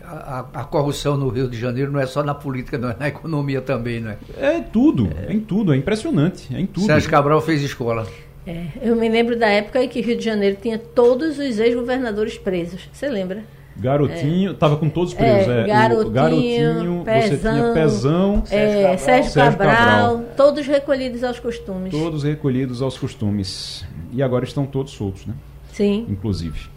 [0.08, 3.08] a, a, corrupção no Rio de Janeiro não é só na política, não é na
[3.10, 4.18] economia também, não é?
[4.38, 6.86] É tudo, é, é em tudo, é impressionante, é em tudo.
[6.86, 8.08] Sérgio Cabral fez escola.
[8.46, 12.38] É, eu me lembro da época em que Rio de Janeiro tinha todos os ex-governadores
[12.38, 12.88] presos.
[12.94, 13.44] Você lembra?
[13.76, 14.78] Garotinho, estava é.
[14.78, 15.54] com todos presos.
[15.54, 20.68] É, é, garotinho, garotinho Pezão, você tinha Pezão, é, Sérgio, Cabral, Sérgio Cabral, Cabral, todos
[20.68, 21.92] recolhidos aos costumes.
[21.92, 23.86] Todos recolhidos aos costumes.
[24.14, 25.34] E agora estão todos soltos, né?
[25.74, 26.08] Sim.
[26.10, 26.77] Inclusive.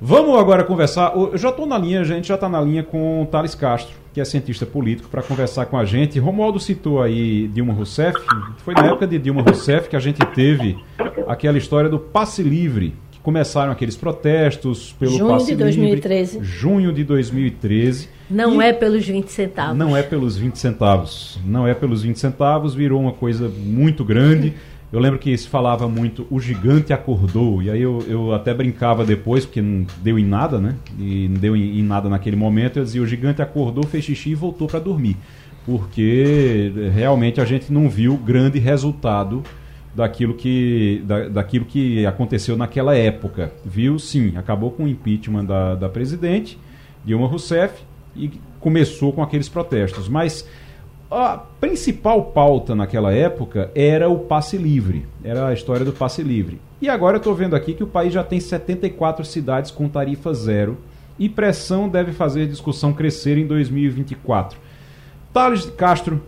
[0.00, 1.12] Vamos agora conversar.
[1.14, 3.96] Eu já estou na linha, a gente já está na linha com o Thales Castro,
[4.14, 6.20] que é cientista político, para conversar com a gente.
[6.20, 8.16] Romualdo citou aí Dilma Rousseff.
[8.58, 10.78] Foi na época de Dilma Rousseff que a gente teve
[11.26, 15.72] aquela história do passe livre, que começaram aqueles protestos pelo junho passe livre.
[15.72, 16.38] Junho de 2013.
[16.42, 18.08] Junho de 2013.
[18.30, 19.76] Não é pelos 20 centavos.
[19.76, 21.40] Não é pelos 20 centavos.
[21.44, 24.54] Não é pelos 20 centavos, virou uma coisa muito grande.
[24.90, 29.04] Eu lembro que se falava muito, o gigante acordou, e aí eu, eu até brincava
[29.04, 30.76] depois, porque não deu em nada, né?
[30.98, 32.78] E não deu em, em nada naquele momento.
[32.78, 35.16] Eu dizia, o gigante acordou, fez xixi e voltou para dormir.
[35.66, 39.42] Porque realmente a gente não viu grande resultado
[39.94, 43.52] daquilo que, da, daquilo que aconteceu naquela época.
[43.66, 46.58] Viu, sim, acabou com o impeachment da, da presidente,
[47.04, 47.82] Dilma Rousseff,
[48.16, 50.08] e começou com aqueles protestos.
[50.08, 50.48] Mas
[51.10, 56.60] a principal pauta naquela época era o passe livre, era a história do passe livre.
[56.80, 60.32] E agora eu estou vendo aqui que o país já tem 74 cidades com tarifa
[60.34, 60.76] zero
[61.18, 64.58] e pressão deve fazer a discussão crescer em 2024.
[65.32, 66.22] Thales Castro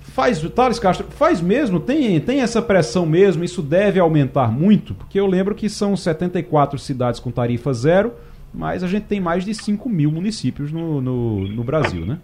[0.00, 5.18] faz, Thales Castro faz mesmo, tem, tem essa pressão mesmo, isso deve aumentar muito, porque
[5.18, 8.12] eu lembro que são 74 cidades com tarifa zero,
[8.54, 12.18] mas a gente tem mais de 5 mil municípios no, no, no Brasil, né?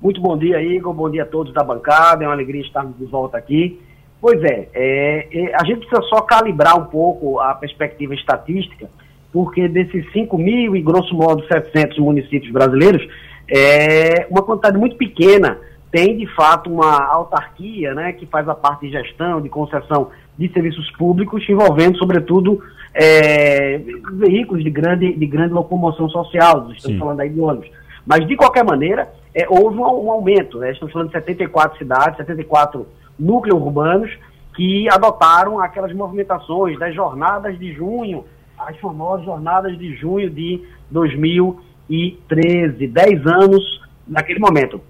[0.00, 0.94] Muito bom dia, Igor.
[0.94, 2.24] Bom dia a todos da bancada.
[2.24, 3.80] É uma alegria estarmos de volta aqui.
[4.20, 8.86] Pois é, é, é, a gente precisa só calibrar um pouco a perspectiva estatística,
[9.32, 13.02] porque desses 5 mil e grosso modo 700 municípios brasileiros,
[13.50, 15.58] é uma quantidade muito pequena
[15.90, 20.48] tem de fato uma autarquia né, que faz a parte de gestão, de concessão de
[20.52, 22.62] serviços públicos, envolvendo, sobretudo,
[22.94, 23.80] é,
[24.12, 26.98] veículos de grande, de grande locomoção social, estamos Sim.
[26.98, 27.68] falando aí de ônibus.
[28.10, 30.72] Mas, de qualquer maneira, é, houve um, um aumento, né?
[30.72, 32.84] estamos falando de 74 cidades, 74
[33.16, 34.10] núcleos urbanos,
[34.56, 38.24] que adotaram aquelas movimentações das jornadas de junho,
[38.58, 44.80] as famosas jornadas de junho de 2013, 10 anos naquele momento.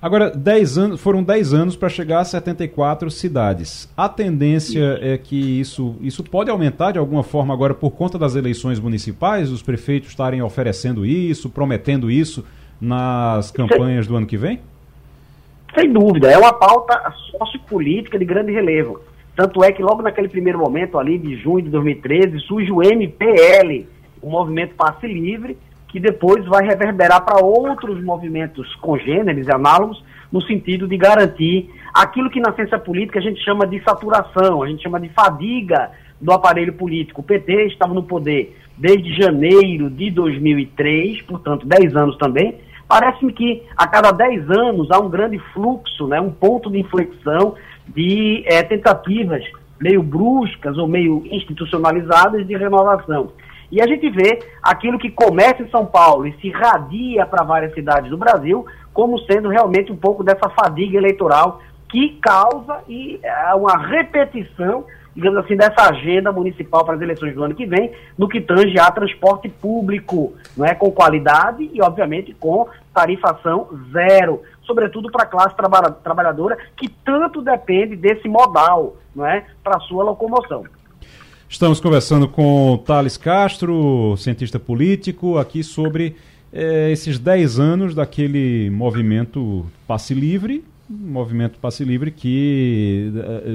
[0.00, 3.90] Agora, 10 anos, foram 10 anos para chegar a 74 cidades.
[3.96, 8.34] A tendência é que isso, isso pode aumentar de alguma forma agora por conta das
[8.34, 12.44] eleições municipais, os prefeitos estarem oferecendo isso, prometendo isso
[12.80, 14.60] nas campanhas do ano que vem?
[15.74, 19.00] Sem dúvida, é uma pauta sociopolítica de grande relevo.
[19.34, 23.86] Tanto é que logo naquele primeiro momento ali de junho de 2013 surge o MPL,
[24.22, 25.58] o Movimento Passe Livre,
[25.96, 32.28] que depois vai reverberar para outros movimentos congêneres e análogos, no sentido de garantir aquilo
[32.28, 35.90] que na ciência política a gente chama de saturação, a gente chama de fadiga
[36.20, 37.22] do aparelho político.
[37.22, 43.64] O PT estava no poder desde janeiro de 2003, portanto, 10 anos também, Parece-me que
[43.76, 47.56] a cada 10 anos há um grande fluxo, né, um ponto de inflexão
[47.88, 49.42] de é, tentativas
[49.80, 53.32] meio bruscas ou meio institucionalizadas de renovação.
[53.70, 57.74] E a gente vê aquilo que começa em São Paulo e se irradia para várias
[57.74, 63.54] cidades do Brasil como sendo realmente um pouco dessa fadiga eleitoral que causa e, é,
[63.54, 64.84] uma repetição
[65.16, 68.78] digamos assim, dessa agenda municipal para as eleições do ano que vem, no que tange
[68.78, 75.26] a transporte público, não é, com qualidade e, obviamente, com tarifação zero, sobretudo para a
[75.26, 80.64] classe traba trabalhadora, que tanto depende desse modal, não é, para sua locomoção.
[81.56, 86.14] Estamos conversando com Thales Castro, cientista político, aqui sobre
[86.52, 93.10] é, esses 10 anos daquele movimento passe livre, movimento passe livre que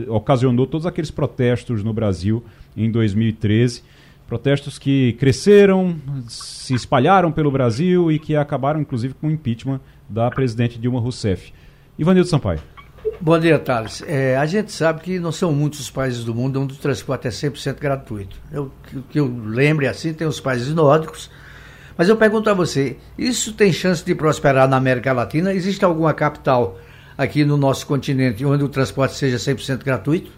[0.07, 2.43] uh, ocasionou todos aqueles protestos no Brasil
[2.75, 3.83] em 2013.
[4.27, 5.95] Protestos que cresceram,
[6.27, 9.79] se espalharam pelo Brasil e que acabaram, inclusive, com o impeachment
[10.09, 11.53] da presidente Dilma Rousseff.
[11.99, 12.61] Ivanildo Sampaio.
[13.23, 14.03] Bom dia, Thales.
[14.07, 17.27] É, a gente sabe que não são muitos os países do mundo onde o transporte
[17.27, 18.35] é 100% gratuito.
[18.51, 21.29] Eu, que, que eu lembre assim, tem os países nórdicos.
[21.95, 25.53] Mas eu pergunto a você, isso tem chance de prosperar na América Latina?
[25.53, 26.79] Existe alguma capital
[27.15, 30.31] aqui no nosso continente, onde o transporte seja 100% gratuito?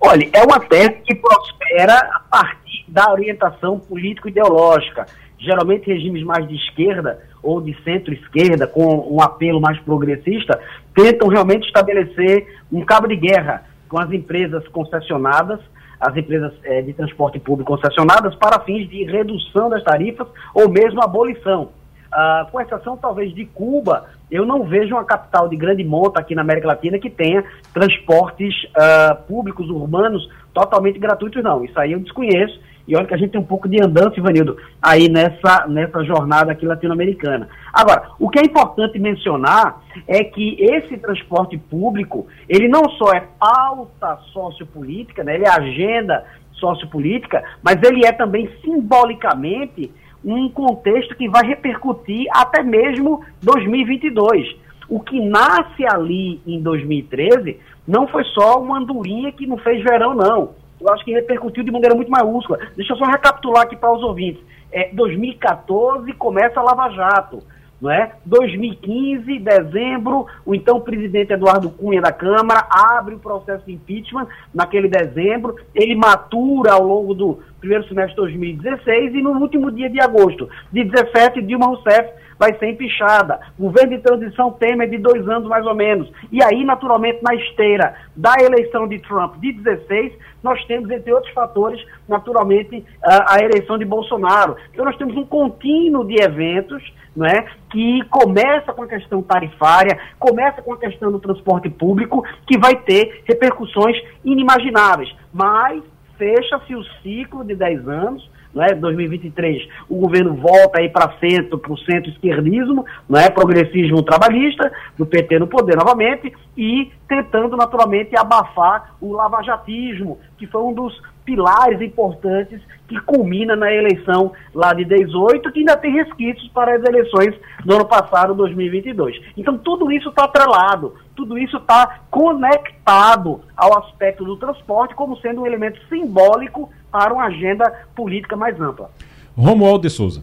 [0.00, 5.06] Olha, é uma tese que prospera a partir da orientação político-ideológica.
[5.36, 10.60] Geralmente regimes mais de esquerda ou de centro-esquerda, com um apelo mais progressista,
[10.94, 15.60] tentam realmente estabelecer um cabo de guerra com as empresas concessionadas,
[16.00, 21.02] as empresas é, de transporte público concessionadas, para fins de redução das tarifas ou mesmo
[21.02, 21.70] abolição.
[22.08, 26.34] Uh, com exceção talvez de Cuba, eu não vejo uma capital de grande monta aqui
[26.34, 31.64] na América Latina que tenha transportes uh, públicos urbanos totalmente gratuitos, não.
[31.64, 32.58] Isso aí eu desconheço.
[32.88, 36.50] E olha que a gente tem um pouco de andança, Ivanildo, aí nessa, nessa jornada
[36.50, 37.46] aqui latino-americana.
[37.70, 43.22] Agora, o que é importante mencionar é que esse transporte público, ele não só é
[43.38, 49.92] pauta sociopolítica, né, ele é agenda sociopolítica, mas ele é também simbolicamente
[50.24, 54.56] um contexto que vai repercutir até mesmo 2022.
[54.88, 60.14] O que nasce ali em 2013 não foi só uma andorinha que não fez verão,
[60.14, 60.54] não.
[60.80, 62.58] Eu acho que repercutiu de maneira muito maiúscula.
[62.76, 64.42] Deixa eu só recapitular aqui para os ouvintes.
[64.70, 67.42] É, 2014 começa a Lava Jato.
[67.80, 68.12] Não é?
[68.26, 74.88] 2015, dezembro, o então presidente Eduardo Cunha da Câmara abre o processo de impeachment naquele
[74.88, 80.00] dezembro, ele matura ao longo do primeiro semestre de 2016 e no último dia de
[80.00, 83.40] agosto de 17, Dilma Rousseff vai ser empichada.
[83.58, 86.10] Governo de transição Temer de dois anos mais ou menos.
[86.30, 90.12] E aí, naturalmente, na esteira da eleição de Trump de 16,
[90.42, 94.56] nós temos, entre outros fatores, naturalmente, a, a eleição de Bolsonaro.
[94.72, 96.82] Então nós temos um contínuo de eventos
[97.18, 102.56] né, que começa com a questão tarifária, começa com a questão do transporte público, que
[102.56, 105.12] vai ter repercussões inimagináveis.
[105.34, 105.82] Mas
[106.16, 108.72] fecha-se o ciclo de 10 anos, não é?
[108.72, 113.28] 2023, o governo volta aí para centro, para o centro-esquerdismo, é?
[113.28, 120.62] progressismo trabalhista, do PT no poder novamente, e tentando naturalmente abafar o lavajatismo, que foi
[120.62, 126.48] um dos pilares importantes que culmina na eleição lá de 18, que ainda tem resquícios
[126.54, 129.14] para as eleições do ano passado, 2022.
[129.36, 135.42] Então, tudo isso está atrelado, tudo isso está conectado ao aspecto do transporte como sendo
[135.42, 138.90] um elemento simbólico para uma agenda política mais ampla.
[139.36, 140.22] Romualdo de Souza.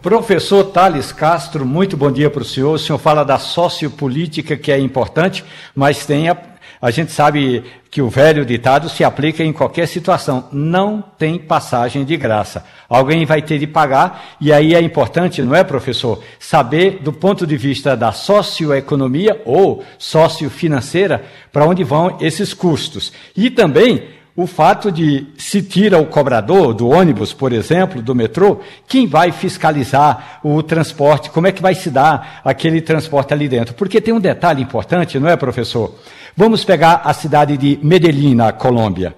[0.00, 2.74] Professor Thales Castro, muito bom dia para o senhor.
[2.74, 5.44] O senhor fala da sociopolítica, que é importante,
[5.74, 6.36] mas tem a,
[6.80, 10.48] a gente sabe que o velho ditado se aplica em qualquer situação.
[10.52, 12.64] Não tem passagem de graça.
[12.88, 17.46] Alguém vai ter de pagar, e aí é importante, não é, professor, saber do ponto
[17.46, 23.12] de vista da socioeconomia ou sociofinanceira para onde vão esses custos.
[23.36, 28.60] E também o fato de se tira o cobrador do ônibus, por exemplo, do metrô,
[28.86, 31.28] quem vai fiscalizar o transporte?
[31.28, 33.74] Como é que vai se dar aquele transporte ali dentro?
[33.74, 35.92] Porque tem um detalhe importante, não é, professor?
[36.36, 39.12] Vamos pegar a cidade de Medellín, na Colômbia.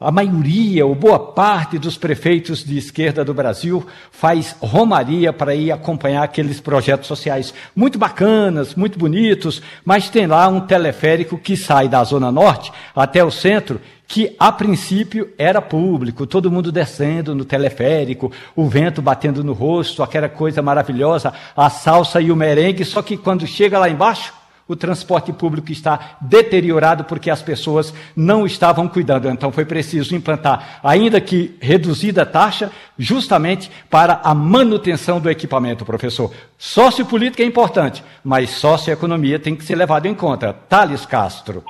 [0.00, 5.72] A maioria, ou boa parte dos prefeitos de esquerda do Brasil faz romaria para ir
[5.72, 7.52] acompanhar aqueles projetos sociais.
[7.74, 13.24] Muito bacanas, muito bonitos, mas tem lá um teleférico que sai da Zona Norte até
[13.24, 19.42] o centro, que a princípio era público, todo mundo descendo no teleférico, o vento batendo
[19.42, 23.90] no rosto, aquela coisa maravilhosa, a salsa e o merengue, só que quando chega lá
[23.90, 24.32] embaixo,
[24.68, 29.28] o transporte público está deteriorado porque as pessoas não estavam cuidando.
[29.30, 35.86] Então foi preciso implantar, ainda que reduzida a taxa, justamente para a manutenção do equipamento,
[35.86, 36.30] professor.
[36.58, 40.52] Sociopolítica é importante, mas socioeconomia tem que ser levado em conta.
[40.52, 41.64] Thales Castro.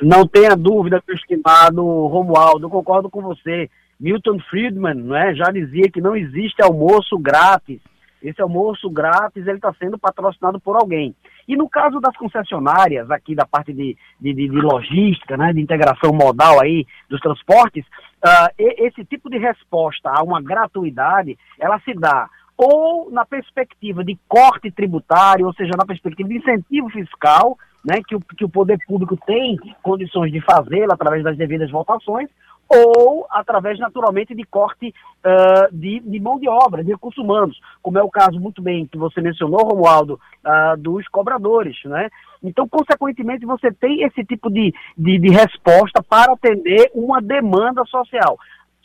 [0.00, 3.70] Não tenha dúvida, meu estimado Romualdo, eu concordo com você.
[4.00, 7.80] Milton Friedman não é, já dizia que não existe almoço grátis.
[8.20, 11.14] Esse almoço grátis ele está sendo patrocinado por alguém.
[11.46, 16.12] E no caso das concessionárias, aqui da parte de, de, de logística, né, de integração
[16.12, 17.84] modal aí dos transportes,
[18.24, 24.16] uh, esse tipo de resposta a uma gratuidade, ela se dá ou na perspectiva de
[24.28, 28.78] corte tributário, ou seja, na perspectiva de incentivo fiscal, né, que, o, que o poder
[28.86, 32.28] público tem condições de fazê-lo através das devidas votações,
[32.68, 34.94] ou através, naturalmente, de corte
[35.24, 38.86] uh, de, de, mão de obra, de recursos humanos, como é o caso muito bem
[38.86, 42.08] que você mencionou, Romualdo, uh, dos cobradores, né?
[42.42, 48.38] Então, consequentemente, você tem esse tipo de, de, de resposta para atender uma demanda social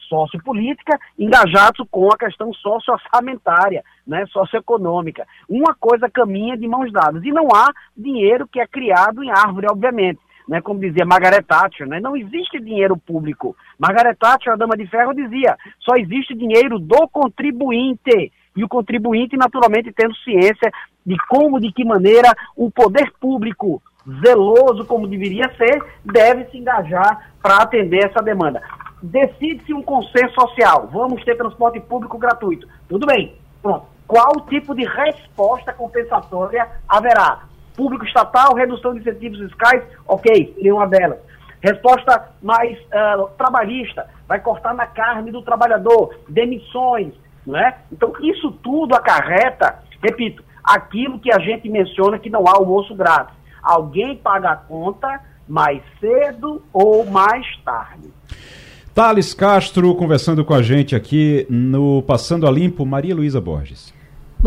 [0.08, 5.28] sociopolítica engajados com a questão socioorçamentária, né, socioeconômica.
[5.50, 7.22] Uma coisa caminha de mãos dadas.
[7.26, 11.88] E não há dinheiro que é criado em árvore, obviamente né, como dizia Margaret Thatcher,
[11.88, 13.56] né, não existe dinheiro público.
[13.78, 18.32] Margaret Thatcher, a dama de ferro, dizia, só existe dinheiro do contribuinte.
[18.56, 20.72] E o contribuinte, naturalmente, tendo ciência
[21.06, 23.82] de como, de que maneira o poder público,
[24.24, 28.62] zeloso como deveria ser, deve se engajar para atender essa demanda.
[29.02, 32.68] Decide-se um consenso social, vamos ter transporte público gratuito.
[32.90, 33.86] Tudo bem, pronto.
[34.08, 37.47] Qual tipo de resposta compensatória haverá?
[37.78, 41.20] Público estatal, redução de incentivos fiscais, ok, nenhuma delas.
[41.62, 47.14] Resposta mais uh, trabalhista, vai cortar na carne do trabalhador, demissões,
[47.46, 47.78] não é?
[47.92, 53.36] Então, isso tudo acarreta, repito, aquilo que a gente menciona que não há almoço grátis.
[53.64, 58.12] Alguém paga a conta mais cedo ou mais tarde.
[58.94, 63.94] Thales Castro conversando com a gente aqui no Passando a Limpo, Maria Luísa Borges.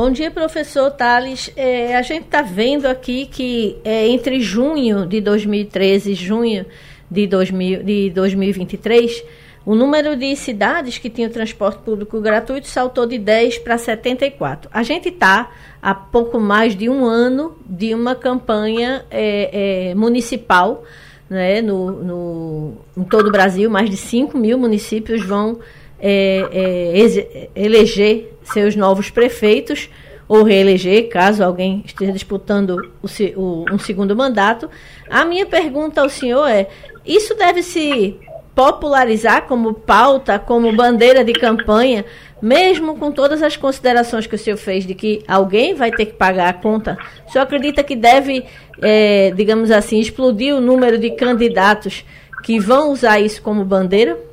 [0.02, 1.52] Bom dia, professor Thales.
[1.54, 6.64] É, a gente está vendo aqui que é, entre junho de 2013 e junho
[7.10, 9.22] de, 2000, de 2023,
[9.62, 14.70] o número de cidades que tinham transporte público gratuito saltou de 10 para 74.
[14.72, 15.50] A gente está
[15.82, 20.82] há pouco mais de um ano de uma campanha é, é, municipal
[21.28, 25.60] né, no, no, em todo o Brasil, mais de 5 mil municípios vão
[26.00, 29.88] é, é, eleger seus novos prefeitos
[30.26, 34.70] ou reeleger, caso alguém esteja disputando o, o, um segundo mandato.
[35.08, 36.68] A minha pergunta ao senhor é:
[37.04, 38.16] isso deve se
[38.54, 42.04] popularizar como pauta, como bandeira de campanha,
[42.40, 46.12] mesmo com todas as considerações que o senhor fez de que alguém vai ter que
[46.12, 46.96] pagar a conta?
[47.26, 48.44] O senhor acredita que deve,
[48.80, 52.04] é, digamos assim, explodir o número de candidatos
[52.44, 54.29] que vão usar isso como bandeira?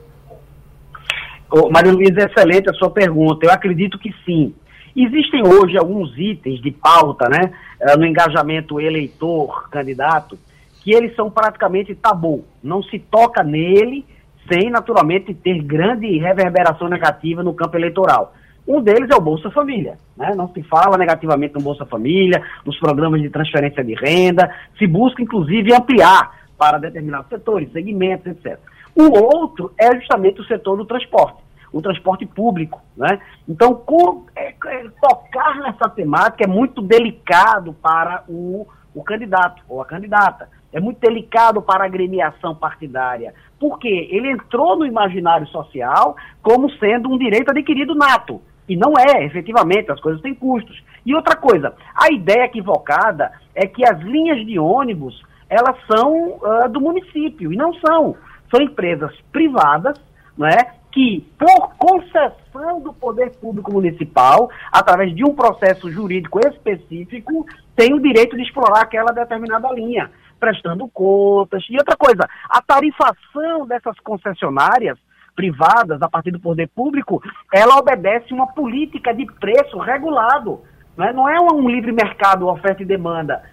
[1.49, 3.45] Oh, Maria Luísa, excelente a sua pergunta.
[3.45, 4.53] Eu acredito que sim.
[4.95, 10.38] Existem hoje alguns itens de pauta, né, eh, no engajamento eleitor-candidato,
[10.82, 12.44] que eles são praticamente tabu.
[12.64, 14.03] Não se toca nele
[14.52, 18.34] sem, naturalmente, ter grande reverberação negativa no campo eleitoral.
[18.68, 19.98] Um deles é o Bolsa Família.
[20.18, 20.34] Né?
[20.36, 25.22] Não se fala negativamente no Bolsa Família, nos programas de transferência de renda, se busca,
[25.22, 28.60] inclusive, ampliar para determinados setores, segmentos, etc.
[28.98, 32.82] O outro é justamente o setor do transporte, o transporte público.
[32.95, 33.19] Né?
[33.48, 38.65] Então, com, é, é, tocar nessa temática é muito delicado para o,
[38.95, 40.49] o candidato ou a candidata.
[40.74, 43.36] É muito delicado para a agremiação partidária.
[43.60, 48.41] Porque ele entrou no imaginário social como sendo um direito adquirido nato.
[48.68, 50.84] E não é, efetivamente, as coisas têm custos.
[51.06, 56.68] E outra coisa, a ideia equivocada é que as linhas de ônibus, elas são uh,
[56.69, 58.15] do município, e não são.
[58.49, 59.99] São empresas privadas,
[60.38, 67.45] não é, que, por concessão do poder público municipal, através de um processo jurídico específico,
[67.76, 70.10] tem o direito de explorar aquela determinada linha,
[70.40, 71.64] prestando contas.
[71.69, 74.98] E outra coisa, a tarifação dessas concessionárias
[75.36, 77.22] privadas, a partir do poder público,
[77.53, 80.61] ela obedece uma política de preço regulado.
[80.98, 83.44] Não é, não é um livre mercado, oferta e demanda.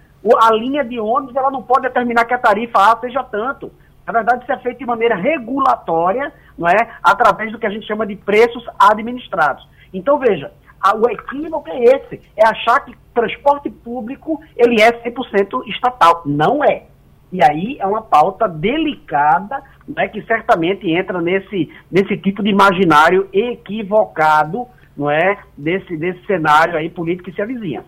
[0.41, 3.71] A linha de ônibus ela não pode determinar que a tarifa A seja tanto.
[4.05, 6.89] Na verdade, isso é feito de maneira regulatória, não é?
[7.03, 9.67] Através do que a gente chama de preços administrados.
[9.93, 10.51] Então, veja,
[10.93, 16.21] o equívoco é esse, é achar que transporte público ele é 100% estatal.
[16.25, 16.83] Não é.
[17.31, 23.27] E aí é uma pauta delicada, né, que certamente entra nesse, nesse tipo de imaginário
[23.33, 27.83] equivocado, não é, desse, desse cenário aí político que se avizinha.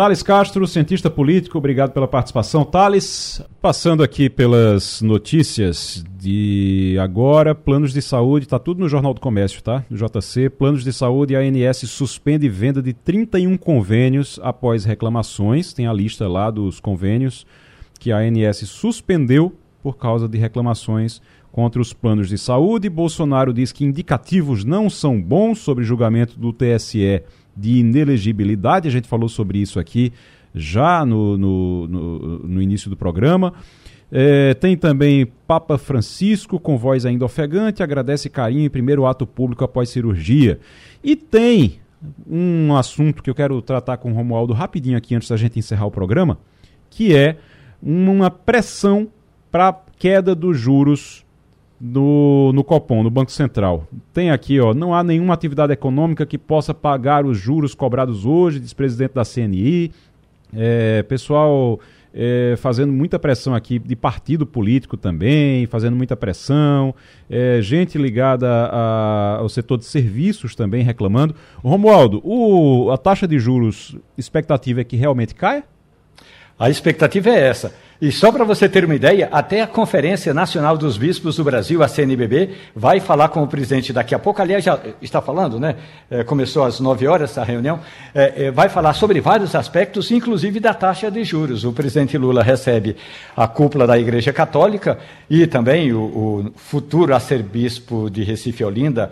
[0.00, 2.64] Thales Castro, cientista político, obrigado pela participação.
[2.64, 9.20] Thales, passando aqui pelas notícias de agora, planos de saúde, está tudo no Jornal do
[9.20, 9.84] Comércio, tá?
[9.90, 15.86] No JC, planos de saúde, a ANS suspende venda de 31 convênios após reclamações, tem
[15.86, 17.46] a lista lá dos convênios
[17.98, 21.20] que a ANS suspendeu por causa de reclamações
[21.52, 22.88] contra os planos de saúde.
[22.88, 27.22] Bolsonaro diz que indicativos não são bons sobre julgamento do TSE
[27.56, 30.12] de inelegibilidade, a gente falou sobre isso aqui
[30.54, 33.52] já no, no, no, no início do programa.
[34.12, 39.64] É, tem também Papa Francisco, com voz ainda ofegante, agradece carinho em primeiro ato público
[39.64, 40.58] após cirurgia.
[41.02, 41.78] E tem
[42.28, 45.86] um assunto que eu quero tratar com o Romualdo rapidinho aqui antes da gente encerrar
[45.86, 46.38] o programa,
[46.88, 47.36] que é
[47.80, 49.08] uma pressão
[49.50, 51.24] para queda dos juros
[51.80, 53.86] no, no Copom, no Banco Central.
[54.12, 58.60] Tem aqui, ó, não há nenhuma atividade econômica que possa pagar os juros cobrados hoje,
[58.60, 59.90] diz presidente da CNI.
[60.52, 61.80] É, pessoal
[62.12, 66.94] é, fazendo muita pressão aqui de partido político também, fazendo muita pressão,
[67.28, 71.34] é, gente ligada a, ao setor de serviços também reclamando.
[71.62, 75.64] Romualdo, o, a taxa de juros, expectativa é que realmente caia?
[76.60, 77.72] A expectativa é essa.
[78.02, 81.82] E só para você ter uma ideia, até a Conferência Nacional dos Bispos do Brasil,
[81.82, 84.42] a CNBB, vai falar com o presidente daqui a pouco.
[84.42, 85.76] Aliás, já está falando, né?
[86.10, 87.80] É, começou às 9 horas essa reunião.
[88.14, 91.64] É, é, vai falar sobre vários aspectos, inclusive da taxa de juros.
[91.64, 92.94] O presidente Lula recebe
[93.34, 99.10] a cúpula da Igreja Católica e também o, o futuro arcebispo de Recife Olinda,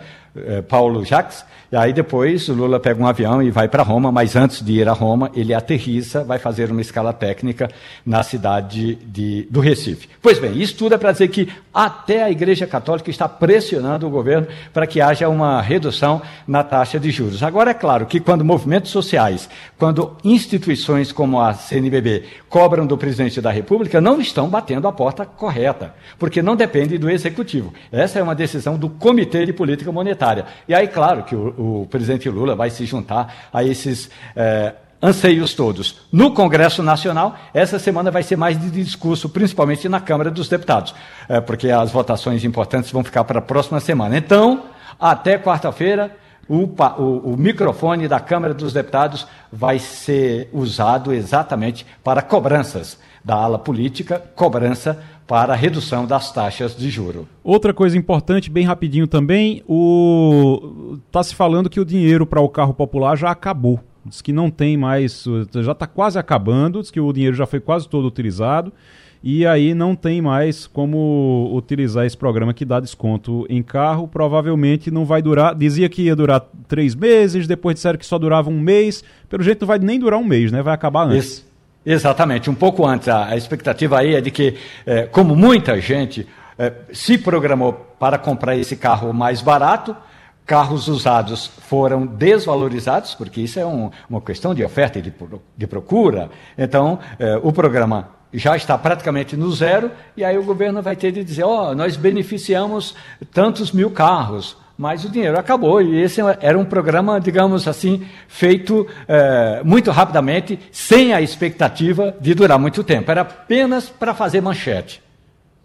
[0.67, 1.43] Paulo Jacques.
[1.71, 4.73] E aí depois o Lula pega um avião e vai para Roma, mas antes de
[4.73, 7.69] ir a Roma, ele aterrissa, vai fazer uma escala técnica
[8.03, 10.09] na cidade de, do Recife.
[10.19, 14.09] Pois bem, isso tudo é para dizer que até a Igreja Católica está pressionando o
[14.09, 17.43] governo para que haja uma redução na taxa de juros.
[17.43, 19.47] Agora, é claro que quando movimentos sociais,
[19.77, 25.23] quando instituições como a CNBB cobram do presidente da República, não estão batendo a porta
[25.23, 27.71] correta, porque não depende do executivo.
[27.91, 30.19] Essa é uma decisão do Comitê de Política Monetária.
[30.67, 34.09] E aí, claro que o, o presidente Lula vai se juntar a esses.
[34.35, 36.01] Eh, anseios todos.
[36.11, 40.93] No Congresso Nacional, essa semana vai ser mais de discurso, principalmente na Câmara dos Deputados,
[41.29, 44.17] eh, porque as votações importantes vão ficar para a próxima semana.
[44.17, 44.63] Então,
[44.99, 46.15] até quarta-feira,
[46.49, 53.35] o, o, o, microfone da Câmara dos Deputados vai ser usado exatamente para cobranças da
[53.35, 57.27] ala política, cobrança para a redução das taxas de juro.
[57.43, 59.63] Outra coisa importante, bem rapidinho também,
[61.05, 63.79] está se falando que o dinheiro para o carro popular já acabou.
[64.05, 65.25] Diz que não tem mais,
[65.61, 68.73] já está quase acabando, diz que o dinheiro já foi quase todo utilizado
[69.21, 74.07] e aí não tem mais como utilizar esse programa que dá desconto em carro.
[74.07, 75.53] Provavelmente não vai durar.
[75.53, 79.03] Dizia que ia durar três meses, depois disseram que só durava um mês.
[79.27, 80.61] Pelo jeito não vai nem durar um mês, né?
[80.61, 81.25] Vai acabar antes.
[81.25, 81.48] Isso.
[81.91, 83.07] Exatamente, um pouco antes.
[83.07, 84.55] A, a expectativa aí é de que,
[84.85, 89.97] é, como muita gente é, se programou para comprar esse carro mais barato,
[90.45, 95.11] carros usados foram desvalorizados, porque isso é um, uma questão de oferta e de,
[95.57, 96.29] de procura.
[96.55, 101.11] Então, é, o programa já está praticamente no zero, e aí o governo vai ter
[101.11, 102.93] de dizer: ó, oh, nós beneficiamos
[103.31, 105.81] tantos mil carros mas o dinheiro acabou.
[105.81, 112.33] E esse era um programa, digamos assim, feito é, muito rapidamente, sem a expectativa de
[112.33, 113.11] durar muito tempo.
[113.11, 115.03] Era apenas para fazer manchete.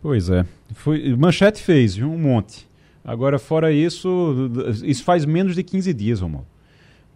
[0.02, 0.44] Pois é.
[0.74, 2.10] Foi, manchete fez, viu?
[2.10, 2.66] Um monte.
[3.04, 4.50] Agora, fora isso,
[4.82, 6.44] isso faz menos de 15 dias, Romulo.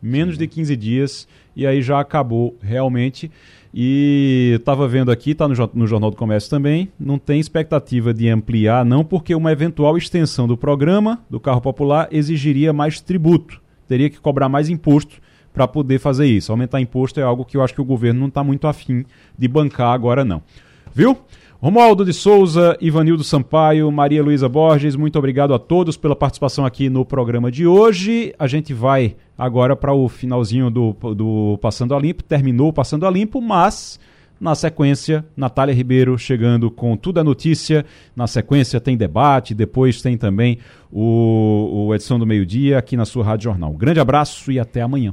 [0.00, 0.38] Menos Sim.
[0.38, 3.28] de 15 dias, e aí já acabou realmente.
[3.72, 8.28] E estava vendo aqui, está no, no, Jornal do Comércio também, não tem expectativa de
[8.28, 13.60] ampliar, não, porque uma eventual extensão do programa do carro popular exigiria mais tributo.
[13.86, 15.20] teria que cobrar mais imposto
[15.52, 16.52] para poder fazer isso.
[16.52, 19.04] Aumentar imposto é algo que eu acho que o governo não está muito afim
[19.36, 20.42] de bancar agora, não.
[20.94, 21.18] Viu?
[21.60, 26.88] Romualdo de Souza, Ivanildo Sampaio, Maria Luísa Borges, muito obrigado a todos pela participação aqui
[26.88, 28.32] no programa de hoje.
[28.38, 32.22] A gente vai agora para o finalzinho do, do Passando a Limpo.
[32.22, 33.98] Terminou o Passando a Limpo, mas
[34.40, 37.84] na sequência, Natália Ribeiro chegando com tudo a notícia.
[38.14, 40.58] Na sequência tem debate, depois tem também
[40.92, 43.72] o, o edição do meio-dia aqui na sua Rádio Jornal.
[43.72, 45.12] Grande abraço e até amanhã.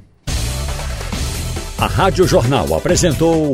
[1.79, 3.53] A Rádio Jornal apresentou